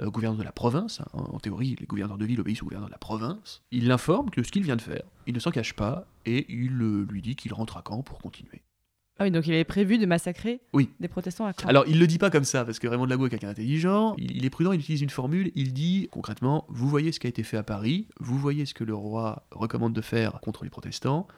[0.00, 1.00] gouverneur de la province.
[1.12, 3.62] En, théorie, les gouverneurs de ville obéissent au gouverneur de la province.
[3.72, 6.70] Il l'informe que ce qu'il vient de faire, il ne s'en cache pas, et il
[6.70, 8.62] lui dit qu'il rentre à Caen pour continuer.
[9.20, 10.88] Ah oui, donc il avait prévu de massacrer Oui.
[10.98, 11.68] des protestants à Caen.
[11.68, 14.14] Alors, il le dit pas comme ça, parce que Raymond de Lago est quelqu'un d'intelligent.
[14.16, 15.52] Il, il est prudent, il utilise une formule.
[15.54, 18.72] Il dit concrètement Vous voyez ce qui a été fait à Paris, vous voyez ce
[18.72, 21.28] que le roi recommande de faire contre les protestants.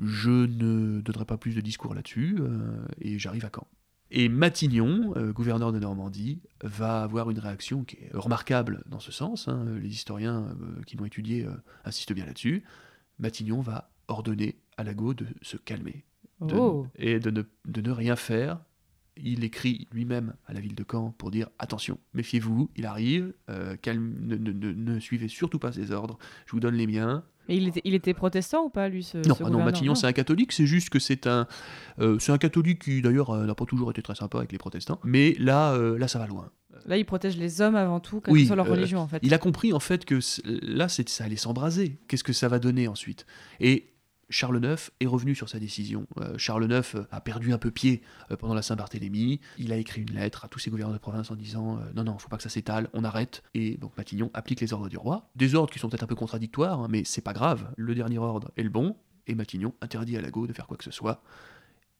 [0.00, 3.66] Je ne donnerai pas plus de discours là-dessus, euh, et j'arrive à Caen.
[4.10, 9.10] Et Matignon, euh, gouverneur de Normandie, va avoir une réaction qui est remarquable dans ce
[9.10, 9.48] sens.
[9.48, 9.64] hein.
[9.80, 11.46] Les historiens euh, qui l'ont étudié
[11.86, 12.62] insistent bien là-dessus.
[13.18, 16.04] Matignon va ordonner à Lago de se calmer
[16.42, 16.86] de- Oh.
[16.96, 18.60] et de ne, de ne rien faire.
[19.16, 23.76] Il écrit lui-même à la ville de Caen pour dire attention, méfiez-vous, il arrive, euh,
[23.76, 27.22] calme, ne, ne- ne- ne suivez surtout pas ses ordres, je vous donne les miens.
[27.48, 29.94] Mais il était, il était protestant ou pas, lui ce, non, ce ah non, Matignon
[29.94, 31.46] c'est un catholique, c'est juste que c'est un,
[31.98, 34.58] euh, c'est un catholique qui d'ailleurs euh, n'a pas toujours été très sympa avec les
[34.58, 36.50] protestants, mais là, euh, là ça va loin.
[36.86, 39.06] Là, il protège les hommes avant tout, quelle Oui, que soit leur euh, religion en
[39.08, 39.18] fait.
[39.22, 40.18] Il a compris en fait que
[40.62, 41.98] là, ça allait s'embraser.
[42.08, 43.26] Qu'est-ce que ça va donner ensuite?
[43.60, 43.91] Et
[44.30, 46.06] Charles IX est revenu sur sa décision.
[46.18, 49.40] Euh, Charles IX euh, a perdu un peu pied euh, pendant la Saint-Barthélemy.
[49.58, 52.04] Il a écrit une lettre à tous ses gouverneurs de province en disant euh, non,
[52.04, 53.42] non, faut pas que ça s'étale, on arrête.
[53.54, 55.30] Et donc Matignon applique les ordres du roi.
[55.36, 57.72] Des ordres qui sont peut-être un peu contradictoires, hein, mais c'est pas grave.
[57.76, 58.96] Le dernier ordre est le bon.
[59.26, 61.22] Et Matignon interdit à Lago de faire quoi que ce soit.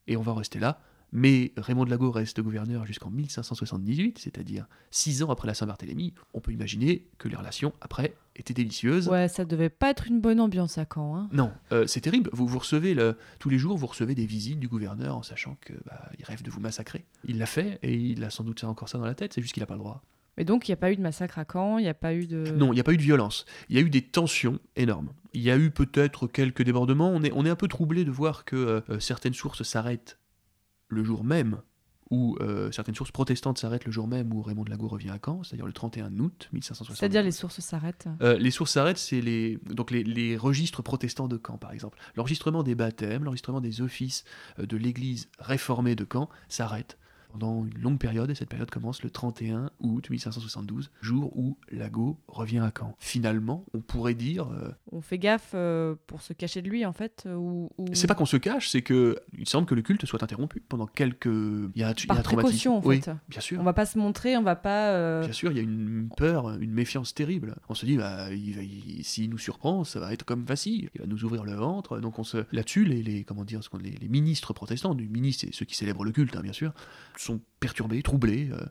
[0.06, 0.80] Et on va rester là.
[1.12, 6.14] Mais Raymond de Lago reste gouverneur jusqu'en 1578, c'est-à-dire six ans après la Saint-Barthélemy.
[6.34, 9.08] On peut imaginer que les relations après étaient délicieuses.
[9.08, 11.16] Ouais, ça devait pas être une bonne ambiance à Caen.
[11.16, 11.28] Hein.
[11.32, 12.30] Non, euh, c'est terrible.
[12.32, 15.56] Vous, vous recevez le- tous les jours, vous recevez des visites du gouverneur en sachant
[15.60, 17.04] que bah, il rêve de vous massacrer.
[17.24, 19.34] Il l'a fait et il a sans doute encore ça dans la tête.
[19.34, 20.02] C'est juste qu'il n'a pas le droit.
[20.38, 22.14] Mais donc, il n'y a pas eu de massacre à Caen, il n'y a pas
[22.14, 22.52] eu de.
[22.56, 23.44] Non, il n'y a pas eu de violence.
[23.68, 25.10] Il y a eu des tensions énormes.
[25.34, 27.10] Il y a eu peut-être quelques débordements.
[27.10, 30.18] On est, on est un peu troublé de voir que euh, certaines sources s'arrêtent
[30.92, 31.62] le jour même
[32.10, 35.18] où euh, certaines sources protestantes s'arrêtent le jour même où Raymond de Lago revient à
[35.24, 36.98] Caen, c'est-à-dire le 31 août 1560.
[36.98, 38.06] C'est-à-dire les sources s'arrêtent.
[38.20, 41.98] Euh, les sources s'arrêtent, c'est les, donc les, les registres protestants de Caen, par exemple.
[42.14, 44.24] L'enregistrement des baptêmes, l'enregistrement des offices
[44.58, 46.98] euh, de l'église réformée de Caen s'arrête
[47.32, 52.18] pendant une longue période, et cette période commence le 31 août 1572, jour où Lago
[52.28, 52.94] revient à Caen.
[52.98, 54.48] Finalement, on pourrait dire...
[54.52, 58.06] euh, On fait gaffe euh, pour se cacher de lui, en fait ou, ou- c'est
[58.06, 61.26] pas qu'on se cache, c'est que il semble que le culte soit interrompu pendant quelques...
[61.26, 63.10] Il y a, un- il y a Par précaution, en Oui, fait.
[63.28, 63.60] bien sûr.
[63.60, 64.90] On va pas se montrer, on va pas.
[64.90, 67.56] euh, Bien sûr, il y a une peur, une méfiance terrible.
[67.68, 68.26] On se dit, bah,
[69.02, 70.90] s'il nous surprend, ça va être comme facile.
[70.94, 71.98] Il va nous ouvrir le ventre.
[72.00, 75.64] Donc on se, là-dessus, les, les- comment dire, les ministres protestants, du ministre, et ceux
[75.64, 76.72] qui célèbrent le culte, hein, bien sûr,
[77.22, 78.50] sont perturbés, troublés.
[78.52, 78.66] euh,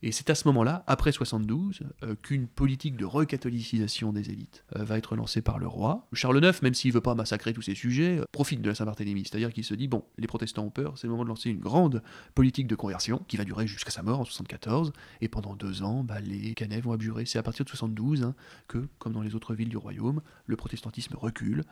[0.00, 4.84] et c'est à ce moment-là, après 72, euh, qu'une politique de recatholicisation des élites euh,
[4.84, 6.06] va être lancée par le roi.
[6.12, 9.24] Charles IX, même s'il veut pas massacrer tous ces sujets, profite de la Saint-Barthélemy.
[9.24, 11.58] C'est-à-dire qu'il se dit, bon, les protestants ont peur, c'est le moment de lancer une
[11.58, 12.02] grande
[12.36, 14.92] politique de conversion qui va durer jusqu'à sa mort en 74.
[15.20, 17.26] Et pendant deux ans, bah, les Canets vont abjurer.
[17.26, 18.36] C'est à partir de 72 hein,
[18.68, 21.64] que, comme dans les autres villes du royaume, le protestantisme recule.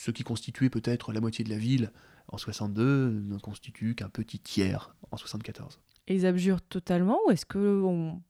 [0.00, 1.90] Ce qui constituait peut-être la moitié de la ville
[2.28, 5.80] en 62 ne constitue qu'un petit tiers en 74.
[6.06, 7.82] Et ils abjurent totalement ou est-ce que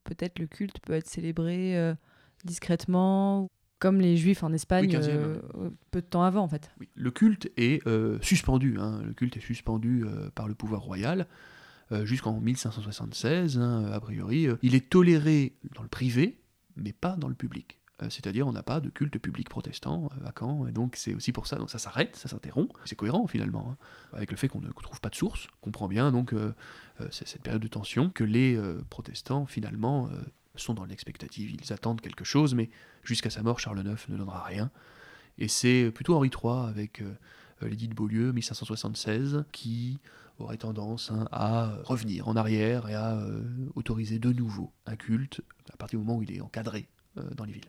[0.04, 1.94] peut-être le culte peut être célébré euh,
[2.42, 3.50] discrètement
[3.81, 6.70] comme les juifs en Espagne 15e, euh, euh, peu de temps avant en fait?
[6.81, 8.78] Oui, le culte est euh, suspendu.
[8.81, 9.02] hein.
[9.04, 11.26] Le culte est suspendu par le pouvoir royal
[12.04, 14.46] jusqu'en 1576, hein, a priori.
[14.62, 16.38] Il est toléré dans le privé,
[16.76, 17.78] mais pas dans le public.
[18.02, 21.14] Euh, C'est-à-dire, on n'a pas de culte public protestant euh, à Caen, et donc c'est
[21.14, 21.56] aussi pour ça.
[21.56, 22.72] Donc ça s'arrête, ça s'interrompt.
[22.84, 23.76] C'est cohérent finalement, hein,
[24.12, 25.48] avec le fait qu'on ne trouve pas de source.
[25.62, 26.54] On comprend bien donc euh,
[27.00, 30.20] euh, cette période de tension que les euh, protestants finalement euh,
[30.54, 31.50] sont dans l'expectative.
[31.50, 32.70] Ils attendent quelque chose, mais
[33.02, 34.70] jusqu'à sa mort, Charles IX ne donnera rien.
[35.38, 37.14] Et c'est plutôt Henri III avec euh,
[37.62, 40.00] euh, l'édit de Beaulieu 1576 qui
[40.38, 43.42] aurait tendance hein, à revenir en arrière et à euh,
[43.74, 45.40] autoriser de nouveau un culte
[45.72, 47.68] à partir du moment où il est encadré euh, dans les villes.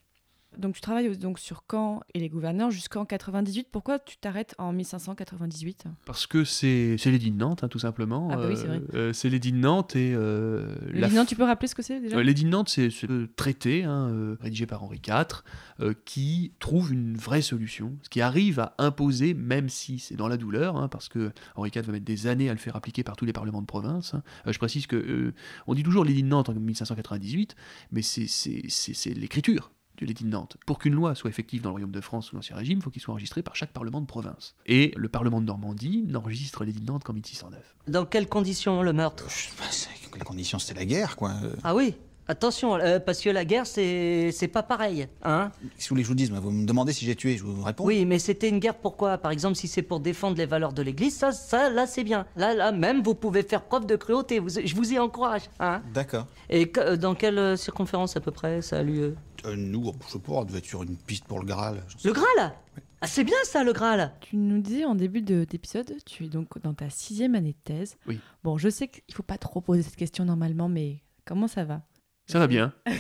[0.60, 4.72] Donc tu travailles donc sur Caen et les gouverneurs jusqu'en 98 pourquoi tu t'arrêtes en
[4.74, 8.30] 1598 Parce que c'est l'édit de Nantes, hein, tout simplement.
[8.32, 8.82] Ah bah oui, c'est vrai.
[8.94, 10.14] Euh, c'est l'édit de Nantes et...
[10.14, 12.18] euh, la Linan, f- tu peux rappeler ce que c'est déjà?
[12.18, 15.44] Euh, L'édit de Nantes, c'est ce traité hein, euh, rédigé par Henri IV
[15.80, 20.28] euh, qui trouve une vraie solution, ce qui arrive à imposer, même si c'est dans
[20.28, 23.04] la douleur, hein, parce que Henri IV va mettre des années à le faire appliquer
[23.04, 24.16] par tous les parlements de province.
[24.48, 25.34] Euh, je précise que euh,
[25.68, 27.56] on dit toujours l'édit de Nantes en 1598,
[27.92, 30.58] mais c'est l'écriture de l'édit de Nantes.
[30.66, 32.90] Pour qu'une loi soit effective dans le royaume de France sous l'Ancien Régime, il faut
[32.90, 34.56] qu'il soit enregistré par chaque parlement de province.
[34.66, 37.60] Et le parlement de Normandie n'enregistre l'édit de Nantes qu'en 1609.
[37.88, 39.26] Dans quelles conditions le meurtre?
[39.60, 41.32] Bah, c'est- Les conditions, c'était la guerre, quoi.
[41.44, 41.96] Euh, Ah oui
[42.28, 45.08] Attention, euh, parce que la guerre, c'est c'est pas pareil.
[45.24, 45.50] Hein?
[45.80, 47.64] Si vous voulez que je vous dise, vous me demandez si j'ai tué, je vous
[47.64, 47.84] réponds.
[47.84, 49.18] oui, mais c'était une guerre pourquoi?
[49.18, 52.28] Par exemple, si c'est pour défendre les valeurs de l'Église, ça, ça, là, c'est bien.
[52.36, 54.38] Là, là, même, vous pouvez faire preuve de cruauté.
[54.38, 55.42] Vous- je vous y encourage.
[55.60, 55.82] Hein?
[55.92, 56.28] D'accord.
[56.52, 59.16] Et que- euh, dans quelle euh, circonférence à peu près ça a lieu?
[59.46, 61.82] Euh, nous, je sais pas, on devait être sur une piste pour le Graal.
[62.04, 62.54] Le Graal
[63.02, 66.28] Ah, c'est bien ça, le Graal Tu nous disais en début de- d'épisode, tu es
[66.30, 67.98] donc dans ta sixième année de thèse.
[68.08, 68.20] Oui.
[68.44, 71.82] Bon, je sais qu'il faut pas trop poser cette question normalement, mais comment ça va
[72.28, 72.74] Ça va bien.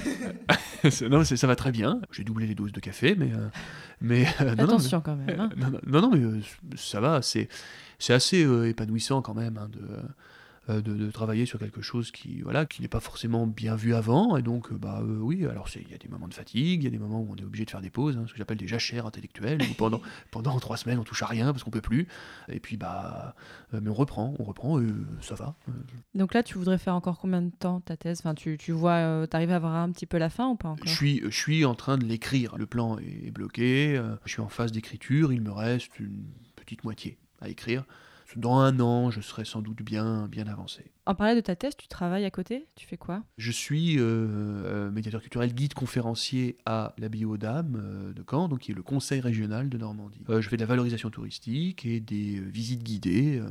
[1.10, 1.99] Non, ça va très bien.
[2.12, 3.34] J'ai doublé les doses de café, mais.
[3.34, 3.49] euh,
[3.99, 5.39] mais euh, non, non, Attention quand mais- même.
[5.41, 5.49] hein.
[5.58, 6.41] non, non, non, non, mais euh,
[6.78, 7.21] ça va.
[7.21, 7.49] C'est
[7.97, 10.02] c'est assez euh, épanouissant quand même hein, de, euh,
[10.76, 14.38] de, de travailler sur quelque chose qui voilà qui n'est pas forcément bien vu avant.
[14.38, 16.84] Et donc, euh, bah euh, oui, alors il y a des moments de fatigue, il
[16.84, 18.38] y a des moments où on est obligé de faire des pauses, hein, ce que
[18.38, 20.02] j'appelle des jachères intellectuelles, où pendant,
[20.32, 22.08] pendant trois semaines on touche à rien parce qu'on peut plus.
[22.50, 23.36] Et puis, bah.
[23.74, 25.56] euh, mais on reprend, on reprend, et euh, ça va.
[25.68, 25.72] Euh,
[26.16, 28.20] Donc là, tu voudrais faire encore combien de temps ta thèse?
[28.20, 30.70] Enfin, tu, tu vois, euh, t'arrives à voir un petit peu la fin ou pas
[30.70, 30.88] encore?
[30.88, 32.58] Je suis, je suis en train de l'écrire.
[32.58, 33.96] Le plan est bloqué.
[33.98, 35.32] euh, Je suis en phase d'écriture.
[35.34, 37.86] Il me reste une petite moitié à écrire.
[38.36, 40.86] Dans un an, je serai sans doute bien, bien avancé.
[41.06, 43.24] En parlant de ta thèse, tu travailles à côté Tu fais quoi?
[43.39, 48.48] Je suis euh, euh, médiateur culturel, guide conférencier à l'Abbaye aux Dames euh, de Caen,
[48.48, 50.22] donc qui est le conseil régional de Normandie.
[50.30, 53.42] Je fais de la valorisation touristique et des visites guidées.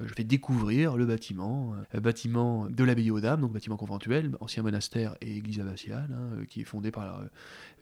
[0.00, 5.14] je fais découvrir le bâtiment, bâtiment de l'Abbaye aux Dames, donc bâtiment conventuel, ancien monastère
[5.20, 7.28] et église abbatiale, hein, qui est fondé par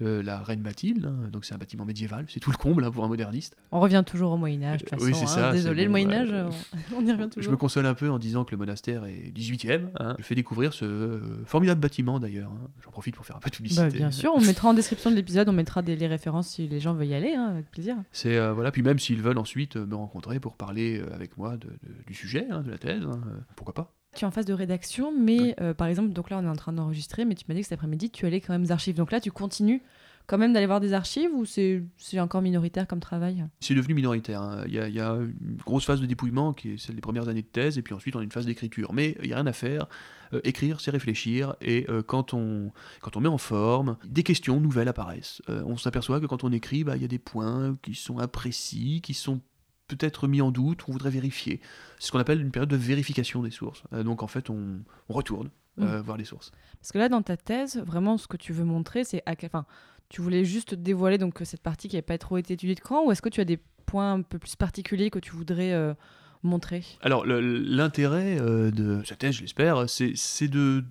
[0.00, 1.06] la, la reine Mathilde.
[1.06, 3.56] hein, donc c'est un bâtiment médiéval, c'est tout le comble hein, pour un moderniste.
[3.70, 5.26] On revient toujours au Moyen-Âge, de toute Oui, façon.
[5.26, 5.42] c'est hein.
[5.44, 6.78] ça, Désolé, c'est le bon, Moyen-Âge, ouais.
[6.96, 7.52] on, y revient Je toujours.
[7.52, 9.88] me console un peu en disant que le monastère est 18e.
[9.98, 10.14] hein.
[10.18, 12.50] Je fais découvrir ce euh, formidable bâtiment d'ailleurs.
[12.50, 12.68] hein.
[12.84, 13.82] J'en profite pour faire un peu de publicité.
[13.82, 16.68] Bah, bien sûr, on mettra en description de l'épisode, on mettra des, les références si
[16.68, 17.96] les gens veulent y aller, hein, avec plaisir.
[18.12, 18.70] C'est euh, voilà.
[18.70, 22.04] Puis même s'ils veulent ensuite euh, me rencontrer pour parler euh, avec moi de- de-
[22.06, 23.14] du sujet, de la thèse, euh,
[23.56, 23.94] pourquoi pas.
[24.14, 26.54] Tu es en phase de rédaction, mais euh, par exemple, donc là on est en
[26.56, 28.94] train d'enregistrer, mais tu m'as dit que cet après-midi tu allais quand même aux archives.
[28.94, 29.80] Donc là tu continues
[30.26, 33.46] quand même d'aller voir des archives ou c'est c'est encore minoritaire comme travail?
[33.60, 34.40] C'est devenu minoritaire.
[34.40, 34.64] hein.
[34.66, 37.00] Il y, a, il y a une grosse phase de dépouillement qui est celle des
[37.00, 38.92] premières années de thèse, et puis ensuite on a une phase d'écriture.
[38.92, 39.86] Mais il n'y a rien à faire.
[40.32, 44.60] Euh, écrire, c'est réfléchir, et euh, quand, on, quand on met en forme, des questions
[44.60, 45.42] nouvelles apparaissent.
[45.50, 48.18] Euh, on s'aperçoit que quand on écrit, bah, il y a des points qui sont
[48.18, 49.40] imprécis, qui sont
[49.88, 51.60] peut-être mis en doute, on voudrait vérifier.
[51.98, 53.82] C'est ce qu'on appelle une période de vérification des sources.
[53.92, 54.80] Euh, donc en fait, on,
[55.10, 56.50] on retourne euh, voir les sources.
[56.80, 59.48] Parce que là, dans ta thèse, vraiment, ce que tu veux montrer, c'est à quel...
[59.48, 59.66] Enfin,
[60.12, 63.06] tu voulais juste dévoiler donc cette partie qui n'a pas trop été étudiée de Caen,
[63.06, 65.94] ou est-ce que tu as des points un peu plus particuliers que tu voudrais euh,
[66.42, 66.84] montrer?
[67.00, 70.84] Alors, l'intérêt euh, de cette thèse, je l'espère, c'est de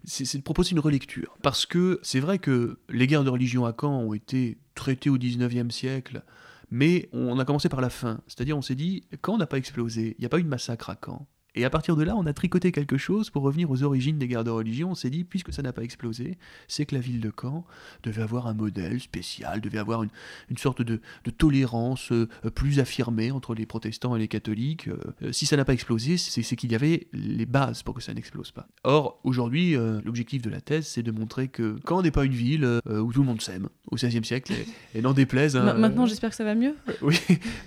[0.43, 1.37] proposer une relecture.
[1.43, 5.19] Parce que c'est vrai que les guerres de religion à Caen ont été traitées au
[5.19, 6.23] 19e siècle,
[6.71, 8.21] mais on a commencé par la fin.
[8.25, 10.89] C'est-à-dire, on s'est dit, Caen n'a pas explosé, il n'y a pas eu de massacre
[10.89, 11.27] à Caen.
[11.53, 14.27] Et à partir de là, on a tricoté quelque chose pour revenir aux origines des
[14.29, 14.91] guerres de religion.
[14.91, 16.37] On s'est dit, puisque ça n'a pas explosé,
[16.69, 17.65] c'est que la ville de Caen
[18.03, 20.09] devait avoir un modèle spécial, devait avoir une,
[20.49, 24.87] une sorte de, de tolérance euh, plus affirmée entre les protestants et les catholiques.
[24.87, 28.01] Euh, si ça n'a pas explosé, c'est c'est qu'il y avait les bases pour que
[28.01, 28.67] ça n'explose pas.
[28.85, 32.31] Or, aujourd'hui, euh, l'objectif de la thèse, c'est de montrer que Caen n'est pas une
[32.33, 34.53] ville où tout le monde s'aime au XVIe siècle,
[34.93, 35.57] et, et n'en déplaise.
[35.57, 36.75] hein, Ma- Maintenant, j'espère que ça va mieux.
[37.01, 37.17] oui,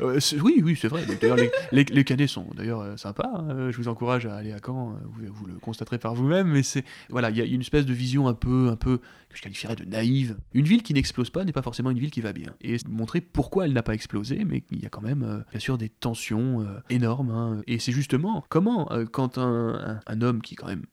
[0.00, 1.04] oui, oui, c'est vrai.
[1.20, 3.30] D'ailleurs, les, les, les Canets sont d'ailleurs sympas.
[3.34, 3.70] hein.
[3.74, 4.92] Je vous encourage à aller à Caen.
[4.94, 6.48] euh, Vous, le constaterez par vous-même.
[6.48, 8.98] Mais c'est voilà, il y a une espèce de vision un peu, un peu
[9.28, 10.36] que je qualifierais de naïve.
[10.52, 12.54] Une ville qui n'explose pas n'est pas forcément une ville qui va bien.
[12.60, 15.60] Et montrer pourquoi elle n'a pas explosé, mais qu'il y a quand même, euh, bien
[15.60, 17.30] sûr, des tensions euh, énormes.
[17.30, 17.62] hein.
[17.66, 20.84] Et c'est justement comment, quand un, un- homme qui est quand même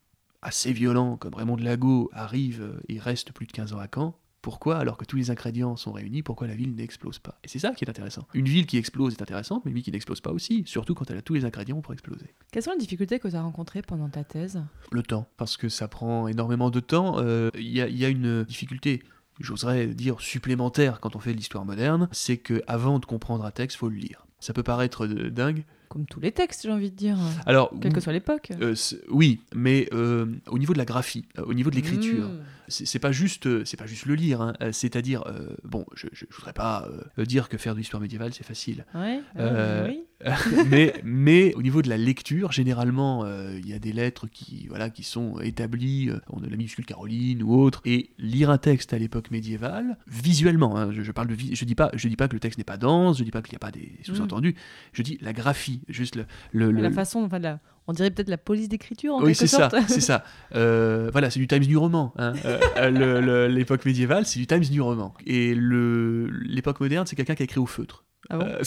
[0.42, 4.18] assez violent, comme Raymond de Lago, arrive et reste plus de 15 ans à Caen,
[4.42, 7.38] pourquoi, alors que tous les ingrédients sont réunis, pourquoi la ville n'explose pas?
[7.44, 8.28] Et c'est ça qui est intéressant.
[8.34, 11.10] Une ville qui explose est intéressante, mais une ville qui n'explose pas aussi, surtout quand
[11.12, 12.34] elle a tous les ingrédients pour exploser.
[12.52, 14.62] Quelles sont les difficultés que tu as rencontrées pendant ta thèse?
[14.92, 17.20] Le temps, parce que ça prend énormément de temps.
[17.20, 19.04] Euh, Il y, a, il y a une difficulté,
[19.40, 23.52] j'oserais dire supplémentaire quand on fait de l'histoire moderne, c'est que avant de comprendre un
[23.52, 24.26] texte, faut le lire.
[24.40, 25.66] Ça peut paraître dingue.
[25.92, 27.18] Comme tous les textes, j'ai envie de dire.
[27.46, 28.52] Alors, Quelle que soit l'époque.
[28.62, 28.74] euh,
[29.10, 32.40] oui, mais euh, au niveau de la graphie, euh, au niveau de l'écriture, Mmh.
[32.70, 34.40] c'est pas juste, c'est pas juste le lire.
[34.42, 35.24] hein, C'est-à-dire,
[35.66, 36.88] bon, je, je voudrais pas
[37.18, 38.86] dire que faire de l'histoire médiévale c'est facile.
[38.96, 40.04] Ouais, oui.
[40.70, 44.68] mais, mais au niveau de la lecture, généralement, euh, il y a des lettres qui,
[44.68, 48.58] voilà, qui sont établies, euh, on a la minuscule Caroline ou autre, et lire un
[48.58, 52.16] texte à l'époque médiévale, visuellement, hein, je, je parle de, je dis pas, je dis
[52.16, 53.92] pas que le texte n'est pas dense, je dis pas qu'il n'y a pas des
[54.04, 54.56] sous-entendus,
[54.94, 58.30] je dis la graphie, juste le, le- le- La façon, enfin, la- on dirait peut-être
[58.30, 59.76] la police d'écriture en oui, quelque c'est ça, sorte.
[59.88, 60.24] c'est ça.
[60.56, 62.14] Euh, voilà, c'est du Times New Roman.
[62.18, 62.34] hein.
[62.46, 65.14] Euh, euh, L'époque médiévale, c'est du Times New Roman.
[65.26, 68.04] Et l'époque moderne, c'est quelqu'un qui a écrit au feutre.
[68.30, 68.46] Ah bon?
[68.46, 68.62] Euh,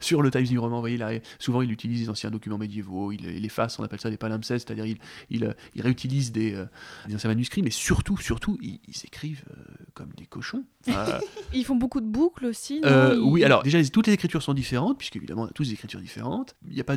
[0.00, 3.12] sur le Times New Roman, vous voyez, là, souvent il utilise des anciens documents médiévaux,
[3.12, 4.98] il, il efface, on appelle ça des palimpsestes, c'est-à-dire il,
[5.30, 6.64] il, euh, il réutilise des, euh,
[7.06, 9.62] des anciens manuscrits, mais surtout, surtout, ils, ils écrivent euh,
[9.94, 10.64] comme des cochons.
[10.88, 11.18] Enfin,
[11.54, 12.80] Ils font beaucoup de boucles aussi.
[12.84, 16.00] euh, oui, alors déjà, toutes les écritures sont différentes, puisqu'évidemment, on a tous des écritures
[16.00, 16.54] différentes.
[16.68, 16.96] Il n'y a pas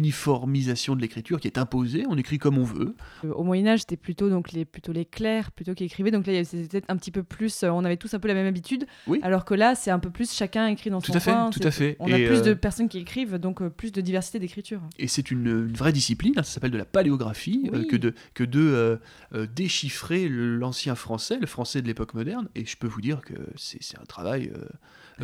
[0.00, 2.94] d'uniformisation de l'écriture qui est imposée, on écrit comme on veut.
[3.24, 6.10] Euh, Au Moyen Âge, c'était plutôt donc les plutôt les clercs plutôt qui écrivaient.
[6.10, 7.62] Donc là, c'était peut-être un petit peu plus.
[7.62, 8.86] euh, on avait tous un peu la même habitude.
[9.06, 9.18] Oui.
[9.22, 11.50] Alors que là, c'est un peu plus chacun écrit dans Tout son à fait, coin.
[11.50, 11.96] tout c'est- à fait.
[12.24, 14.80] A plus de euh, personnes qui écrivent, donc euh, plus de diversité d'écriture.
[14.98, 17.86] Et c'est une, une vraie discipline, hein, ça s'appelle de la paléographie, euh, Oui.
[17.86, 18.98] que de, que de
[19.54, 22.48] déchiffrer l'ancien français, le français de l'époque moderne.
[22.54, 24.50] Et je peux vous dire que c'est un travail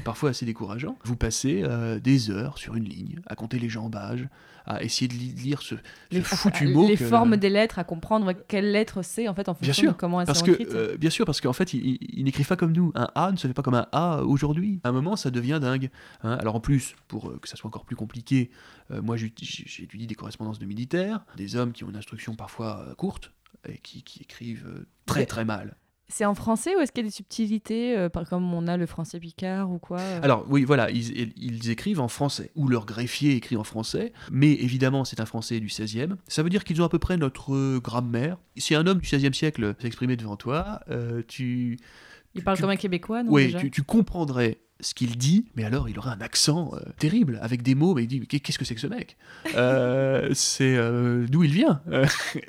[0.04, 0.98] parfois assez décourageant.
[1.04, 1.64] Vous passez
[2.02, 4.26] des heures sur une ligne, à compter les jambages,
[4.66, 6.86] à essayer de li- lire ce, ce Les, foutu euh, mot.
[6.88, 9.92] les que- formes des lettres, à comprendre quelle lettre c'est en fait en fonction sûr,
[9.92, 10.68] de comment elles parce sont que, écrites.
[10.70, 12.92] euh, bien sûr, parce qu'en fait, ils, ils n'écrivent pas comme nous.
[12.94, 14.80] Un A ne se fait pas comme un A aujourd'hui.
[14.84, 15.90] À un moment, ça devient dingue.
[16.22, 16.36] hein.
[16.40, 18.50] Alors en plus, pour euh, que ça soit encore plus compliqué,
[18.90, 19.16] euh, moi
[19.82, 23.32] étudié des correspondances de militaires, des hommes qui ont une instruction parfois courte
[23.68, 25.76] et qui, qui écrivent très très mal.
[26.14, 28.76] C'est en français ou est-ce qu'il y a des subtilités, euh, par- comme on a
[28.76, 32.68] le français picard ou quoi euh Alors oui, voilà, ils, ils écrivent en français, ou
[32.68, 36.16] leur greffier écrit en français, mais évidemment c'est un français du 16e.
[36.28, 38.36] Ça veut dire qu'ils ont à peu près notre euh, grammaire.
[38.58, 41.78] Si un homme du 16e siècle s'exprimait devant toi, euh, tu,
[42.34, 45.64] Il parle tu- comme un Québécois, non Oui, tu, tu comprendrais ce qu'il dit, mais
[45.64, 48.64] alors il aurait un accent euh, terrible, avec des mots, mais il dit qu'est-ce que
[48.66, 49.16] c'est que ce mec?
[49.54, 51.80] Euh, C'est euh, d'où il vient?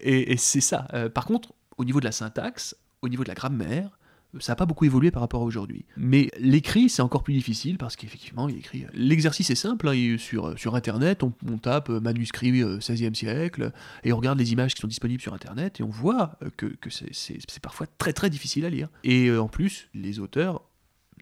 [0.01, 0.87] Et, et c'est ça.
[1.13, 3.99] Par contre, au niveau de la syntaxe, au niveau de la grammaire,
[4.39, 5.85] ça n'a pas beaucoup évolué par rapport à aujourd'hui.
[5.95, 8.83] Mais l'écrit, c'est encore plus difficile parce qu'effectivement, il écrit.
[8.95, 9.87] L'exercice est simple.
[9.87, 13.71] hein, il- sur, Internet, on, tape euh, manuscrit euh, 16e siècle
[14.03, 16.65] et on regarde les images qui sont disponibles sur Internet et on voit euh, que,
[16.89, 18.87] c'est- parfois très très difficile à lire.
[19.03, 20.63] Et euh, en plus, les auteurs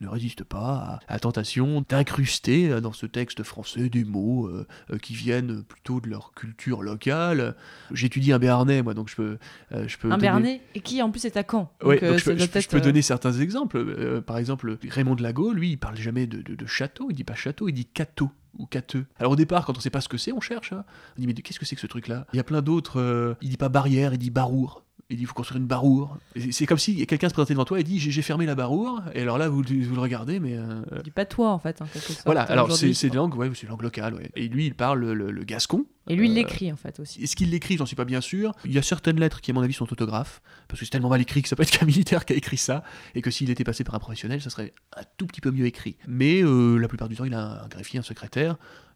[0.01, 4.67] ne résistent pas à la tentation d'incruster euh, dans ce texte français des mots euh,
[4.91, 7.55] euh, qui viennent plutôt de leur culture locale.
[7.91, 9.37] J'étudie un béarnais, moi, donc je peux...
[9.71, 11.71] euh, je peux Un donner- Béarnais et qui en plus est à Caen.
[11.83, 14.21] Ouais, Donc, donc je, peux, je je donner certains exemples.
[14.21, 17.23] Par exemple, Raymond de Lago, lui, il parle jamais de, de- de château, il dit
[17.23, 19.05] pas château, il dit cateau ou cateux.
[19.17, 20.73] Alors au départ, quand on sait pas ce que c'est, on cherche.
[20.73, 20.83] hein.
[21.17, 22.27] On dit mais qu'est-ce que c'est que ce truc-là?
[22.33, 22.99] Il y a plein d'autres.
[22.99, 24.83] euh, il dit pas barrière, il dit barour.
[25.11, 26.17] Il dit il faut construire une baroure.
[26.51, 29.01] C'est comme si quelqu'un se présentait devant toi et dit j'ai fermé la baroure.
[29.13, 30.55] Et alors là, vous, vous le regardez, mais.
[30.57, 32.21] euh, Du patois, en fait, en quelque sorte.
[32.25, 34.13] voilà, alors c'est une langue, ouais, c'est une langue locale.
[34.13, 34.31] ouais.
[34.35, 35.85] Et lui, il parle le, le gascon.
[36.07, 37.21] Et lui, il Euh, l'écrit, en fait, aussi.
[37.21, 37.75] Est-ce qu'il l'écrit?
[37.77, 38.53] J'en suis pas bien sûr.
[38.65, 41.09] Il y a certaines lettres qui, à mon avis, sont autographes, parce que c'est tellement
[41.09, 42.83] mal écrit que ça peut être qu'un militaire qui a écrit ça,
[43.13, 45.65] et que s'il était passé par un professionnel, ça serait un tout petit peu mieux
[45.65, 45.97] écrit.
[46.07, 48.55] Mais euh, la plupart du temps, il a un greffier, un secrétaire,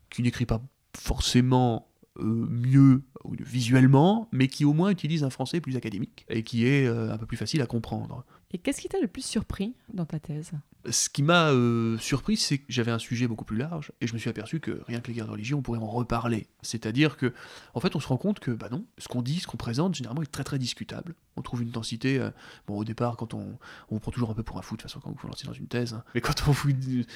[0.09, 0.61] qui n'écrit pas
[0.97, 1.88] forcément
[2.20, 6.86] mieux ou visuellement, mais qui au moins utilise un français plus académique, et qui est
[6.86, 8.24] euh, un peu plus facile à comprendre.
[8.56, 10.53] Et qu'est-ce qui t'a le plus surpris dans ta thèse?
[10.89, 14.14] Ce qui m'a euh, surpris, c'est que j'avais un sujet beaucoup plus large et je
[14.14, 16.47] me suis aperçu que rien que les guerres de religion, on pourrait en reparler.
[16.62, 17.34] C'est-à-dire que,
[17.74, 19.95] en fait, on se rend compte que, bah non, ce qu'on dit, ce qu'on présente,
[19.95, 21.16] généralement, est très très discutable.
[21.36, 22.18] On trouve une densité.
[22.18, 22.30] euh,
[22.66, 23.58] bon, au départ, quand on,
[23.89, 25.45] on prend toujours un peu pour un fou de toute façon quand vous vous lancez
[25.45, 26.06] dans une thèse, hein.
[26.16, 26.72] mais quand on vous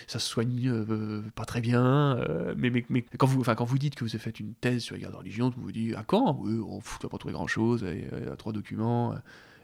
[0.08, 2.20] ça se soigne euh, pas très bien,
[2.58, 5.02] mais, mais, quand vous, quand vous dites que vous avez fait une thèse sur les
[5.04, 7.86] guerres de religion, on vous dit à quand Oui, on ne va pas trouver grand-chose,
[7.86, 9.16] a trois documents.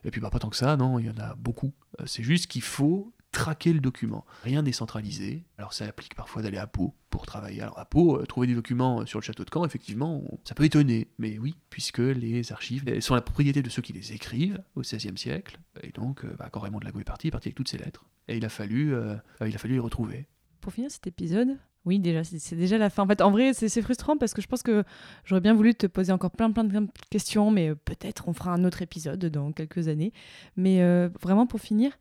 [0.06, 1.74] Et puis bah, pas tant que ça, non, il y en a beaucoup.
[2.00, 4.26] Euh, C'est juste qu'il faut traquer le document.
[4.44, 5.44] Rien n'est centralisé.
[5.58, 7.62] Alors ça implique parfois d'aller à Pau pour travailler.
[7.62, 10.56] Alors à Pau, euh, trouver des documents euh, sur le château de Caen, effectivement, ça
[10.56, 11.10] peut étonner.
[11.18, 14.82] Mais oui, puisque les archives elles sont la propriété de ceux qui les écrivent au
[14.82, 15.60] XVIe siècle.
[15.82, 17.78] Et donc, bah, quand Raymond de Lago est parti, il est parti avec toutes ces
[17.78, 18.06] lettres.
[18.28, 18.96] Et il a fallu,
[19.42, 20.28] il a fallu les retrouver.
[20.62, 23.04] Pour finir cet épisode, oui, déjà, c'est déjà la fin.
[23.04, 24.84] En fait, en vrai, c'est frustrant parce que je pense que
[25.24, 28.52] j'aurais bien voulu te poser encore plein, plein de questions, mais euh, peut-être on fera
[28.52, 30.12] un autre épisode dans quelques années.
[30.58, 31.92] Mais euh, vraiment, pour finir,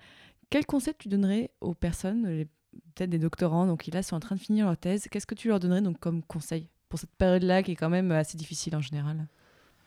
[0.48, 2.46] quel conseil tu donnerais aux personnes,
[2.94, 5.34] peut-être des doctorants, donc qui là sont en train de finir leur thèse, qu'est-ce que
[5.34, 8.74] tu leur donnerais donc comme conseil pour cette période-là qui est quand même assez difficile
[8.76, 9.26] en général?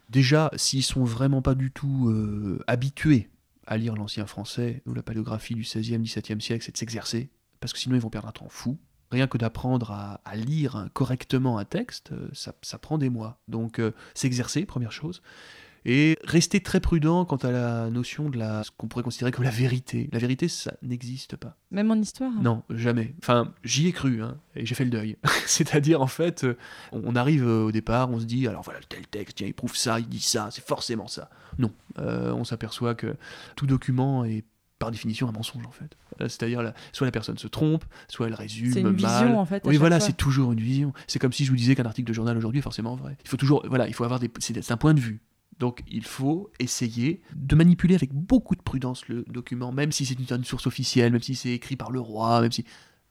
[0.09, 3.29] Déjà, s'ils sont vraiment pas du tout euh, habitués
[3.65, 7.29] à lire l'ancien français ou la paléographie du XVIe, XVIIe siècle, c'est de s'exercer,
[7.59, 8.77] parce que sinon ils vont perdre un temps fou.
[9.11, 13.39] Rien que d'apprendre à, à lire correctement un texte, euh, ça, ça prend des mois.
[13.47, 15.21] Donc euh, s'exercer, première chose.
[15.89, 19.45] Et rester très prudent quant à la notion de la, ce qu'on pourrait considérer comme
[19.45, 20.09] la vérité.
[20.11, 21.55] La vérité, ça n'existe pas.
[21.71, 22.41] Même en histoire hein?
[22.41, 23.15] Non, jamais.
[23.21, 25.15] Enfin, j'y ai cru, hein, et j'ai fait le deuil.
[25.45, 26.57] C'est-à-dire, en fait, euh,
[26.91, 30.01] on arrive au départ, on se dit, alors voilà, tel texte, tiens, il prouve ça,
[30.01, 31.29] il dit ça, c'est forcément ça.
[31.57, 33.15] Non, Euh, on s'aperçoit que
[33.55, 34.43] tout document est
[34.79, 35.97] par définition un mensonge, en fait.
[36.21, 38.95] Euh, C'est-à-dire, la- soit la personne se trompe, soit elle résume C'est une mal.
[38.95, 40.07] vision, en fait, Oui, voilà, fois.
[40.07, 40.93] c'est toujours une vision.
[41.07, 43.17] C'est comme si je vous disais qu'un article de journal aujourd'hui est forcément vrai.
[43.23, 45.21] Il faut toujours, voilà, il faut avoir des, c'est c'est un point de vue.
[45.59, 50.13] Donc il faut essayer de manipuler avec beaucoup de prudence le document, même si c'est
[50.13, 52.63] une, une source officielle, même si c'est écrit par le roi, même si...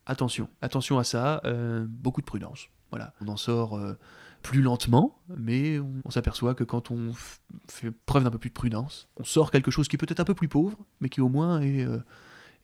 [0.09, 2.69] Attention, attention à ça, euh, beaucoup de prudence.
[2.91, 3.99] Voilà, on en sort euh,
[4.47, 7.11] plus lentement, mais on, s'aperçoit que quand on
[7.69, 10.25] fait preuve d'un peu plus de prudence, on sort quelque chose qui est peut-être un
[10.25, 11.99] peu plus pauvre, mais qui au moins est, euh,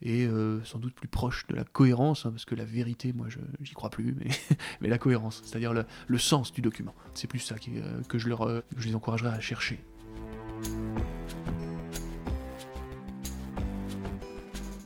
[0.07, 3.27] euh, sans doute plus proche de la cohérence, hein, parce que la vérité, moi,
[3.61, 4.15] j'y crois plus,
[4.81, 6.95] mais, la cohérence, c'est-à-dire le, sens du document.
[7.15, 9.85] C'est plus ça euh, que je, leur, je les encouragerais à chercher.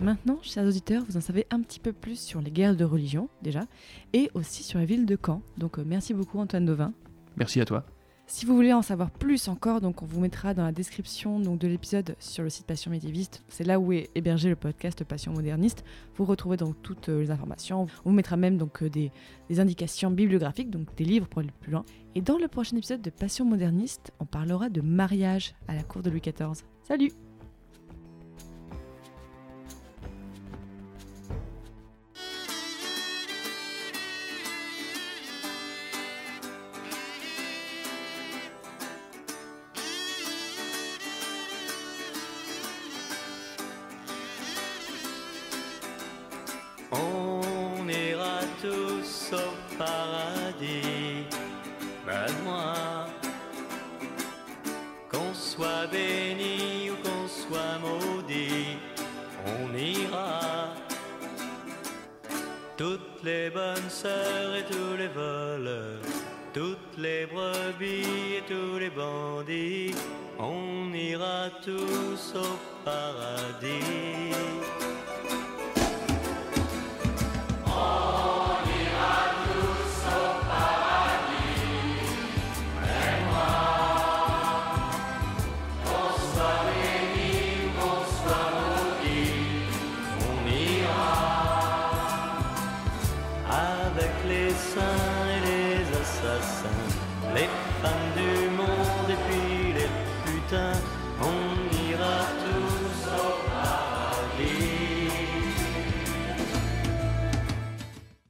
[0.01, 3.29] Maintenant, chers auditeurs, vous en savez un petit peu plus sur les guerres de religion,
[3.43, 3.65] déjà,
[4.13, 5.41] et aussi sur la ville de Caen.
[5.57, 6.93] Donc, euh, merci beaucoup, Antoine Dauvin.
[7.37, 7.85] Merci à toi.
[8.29, 11.61] Si vous voulez en savoir plus encore, donc on vous mettra dans la description donc,
[11.61, 13.45] de l'épisode sur le site Passion Médiéviste.
[13.49, 15.85] C'est là où est hébergé le podcast Passion Moderniste.
[16.17, 17.83] Vous retrouvez donc toutes euh, les informations.
[18.05, 19.13] On vous mettra même donc euh, des,
[19.49, 21.85] des indications bibliographiques, donc des livres pour aller plus loin.
[22.17, 26.03] Et dans le prochain épisode de Passion Moderniste, on parlera de mariage à la cour
[26.03, 26.65] de Louis XIV.
[26.83, 27.13] Salut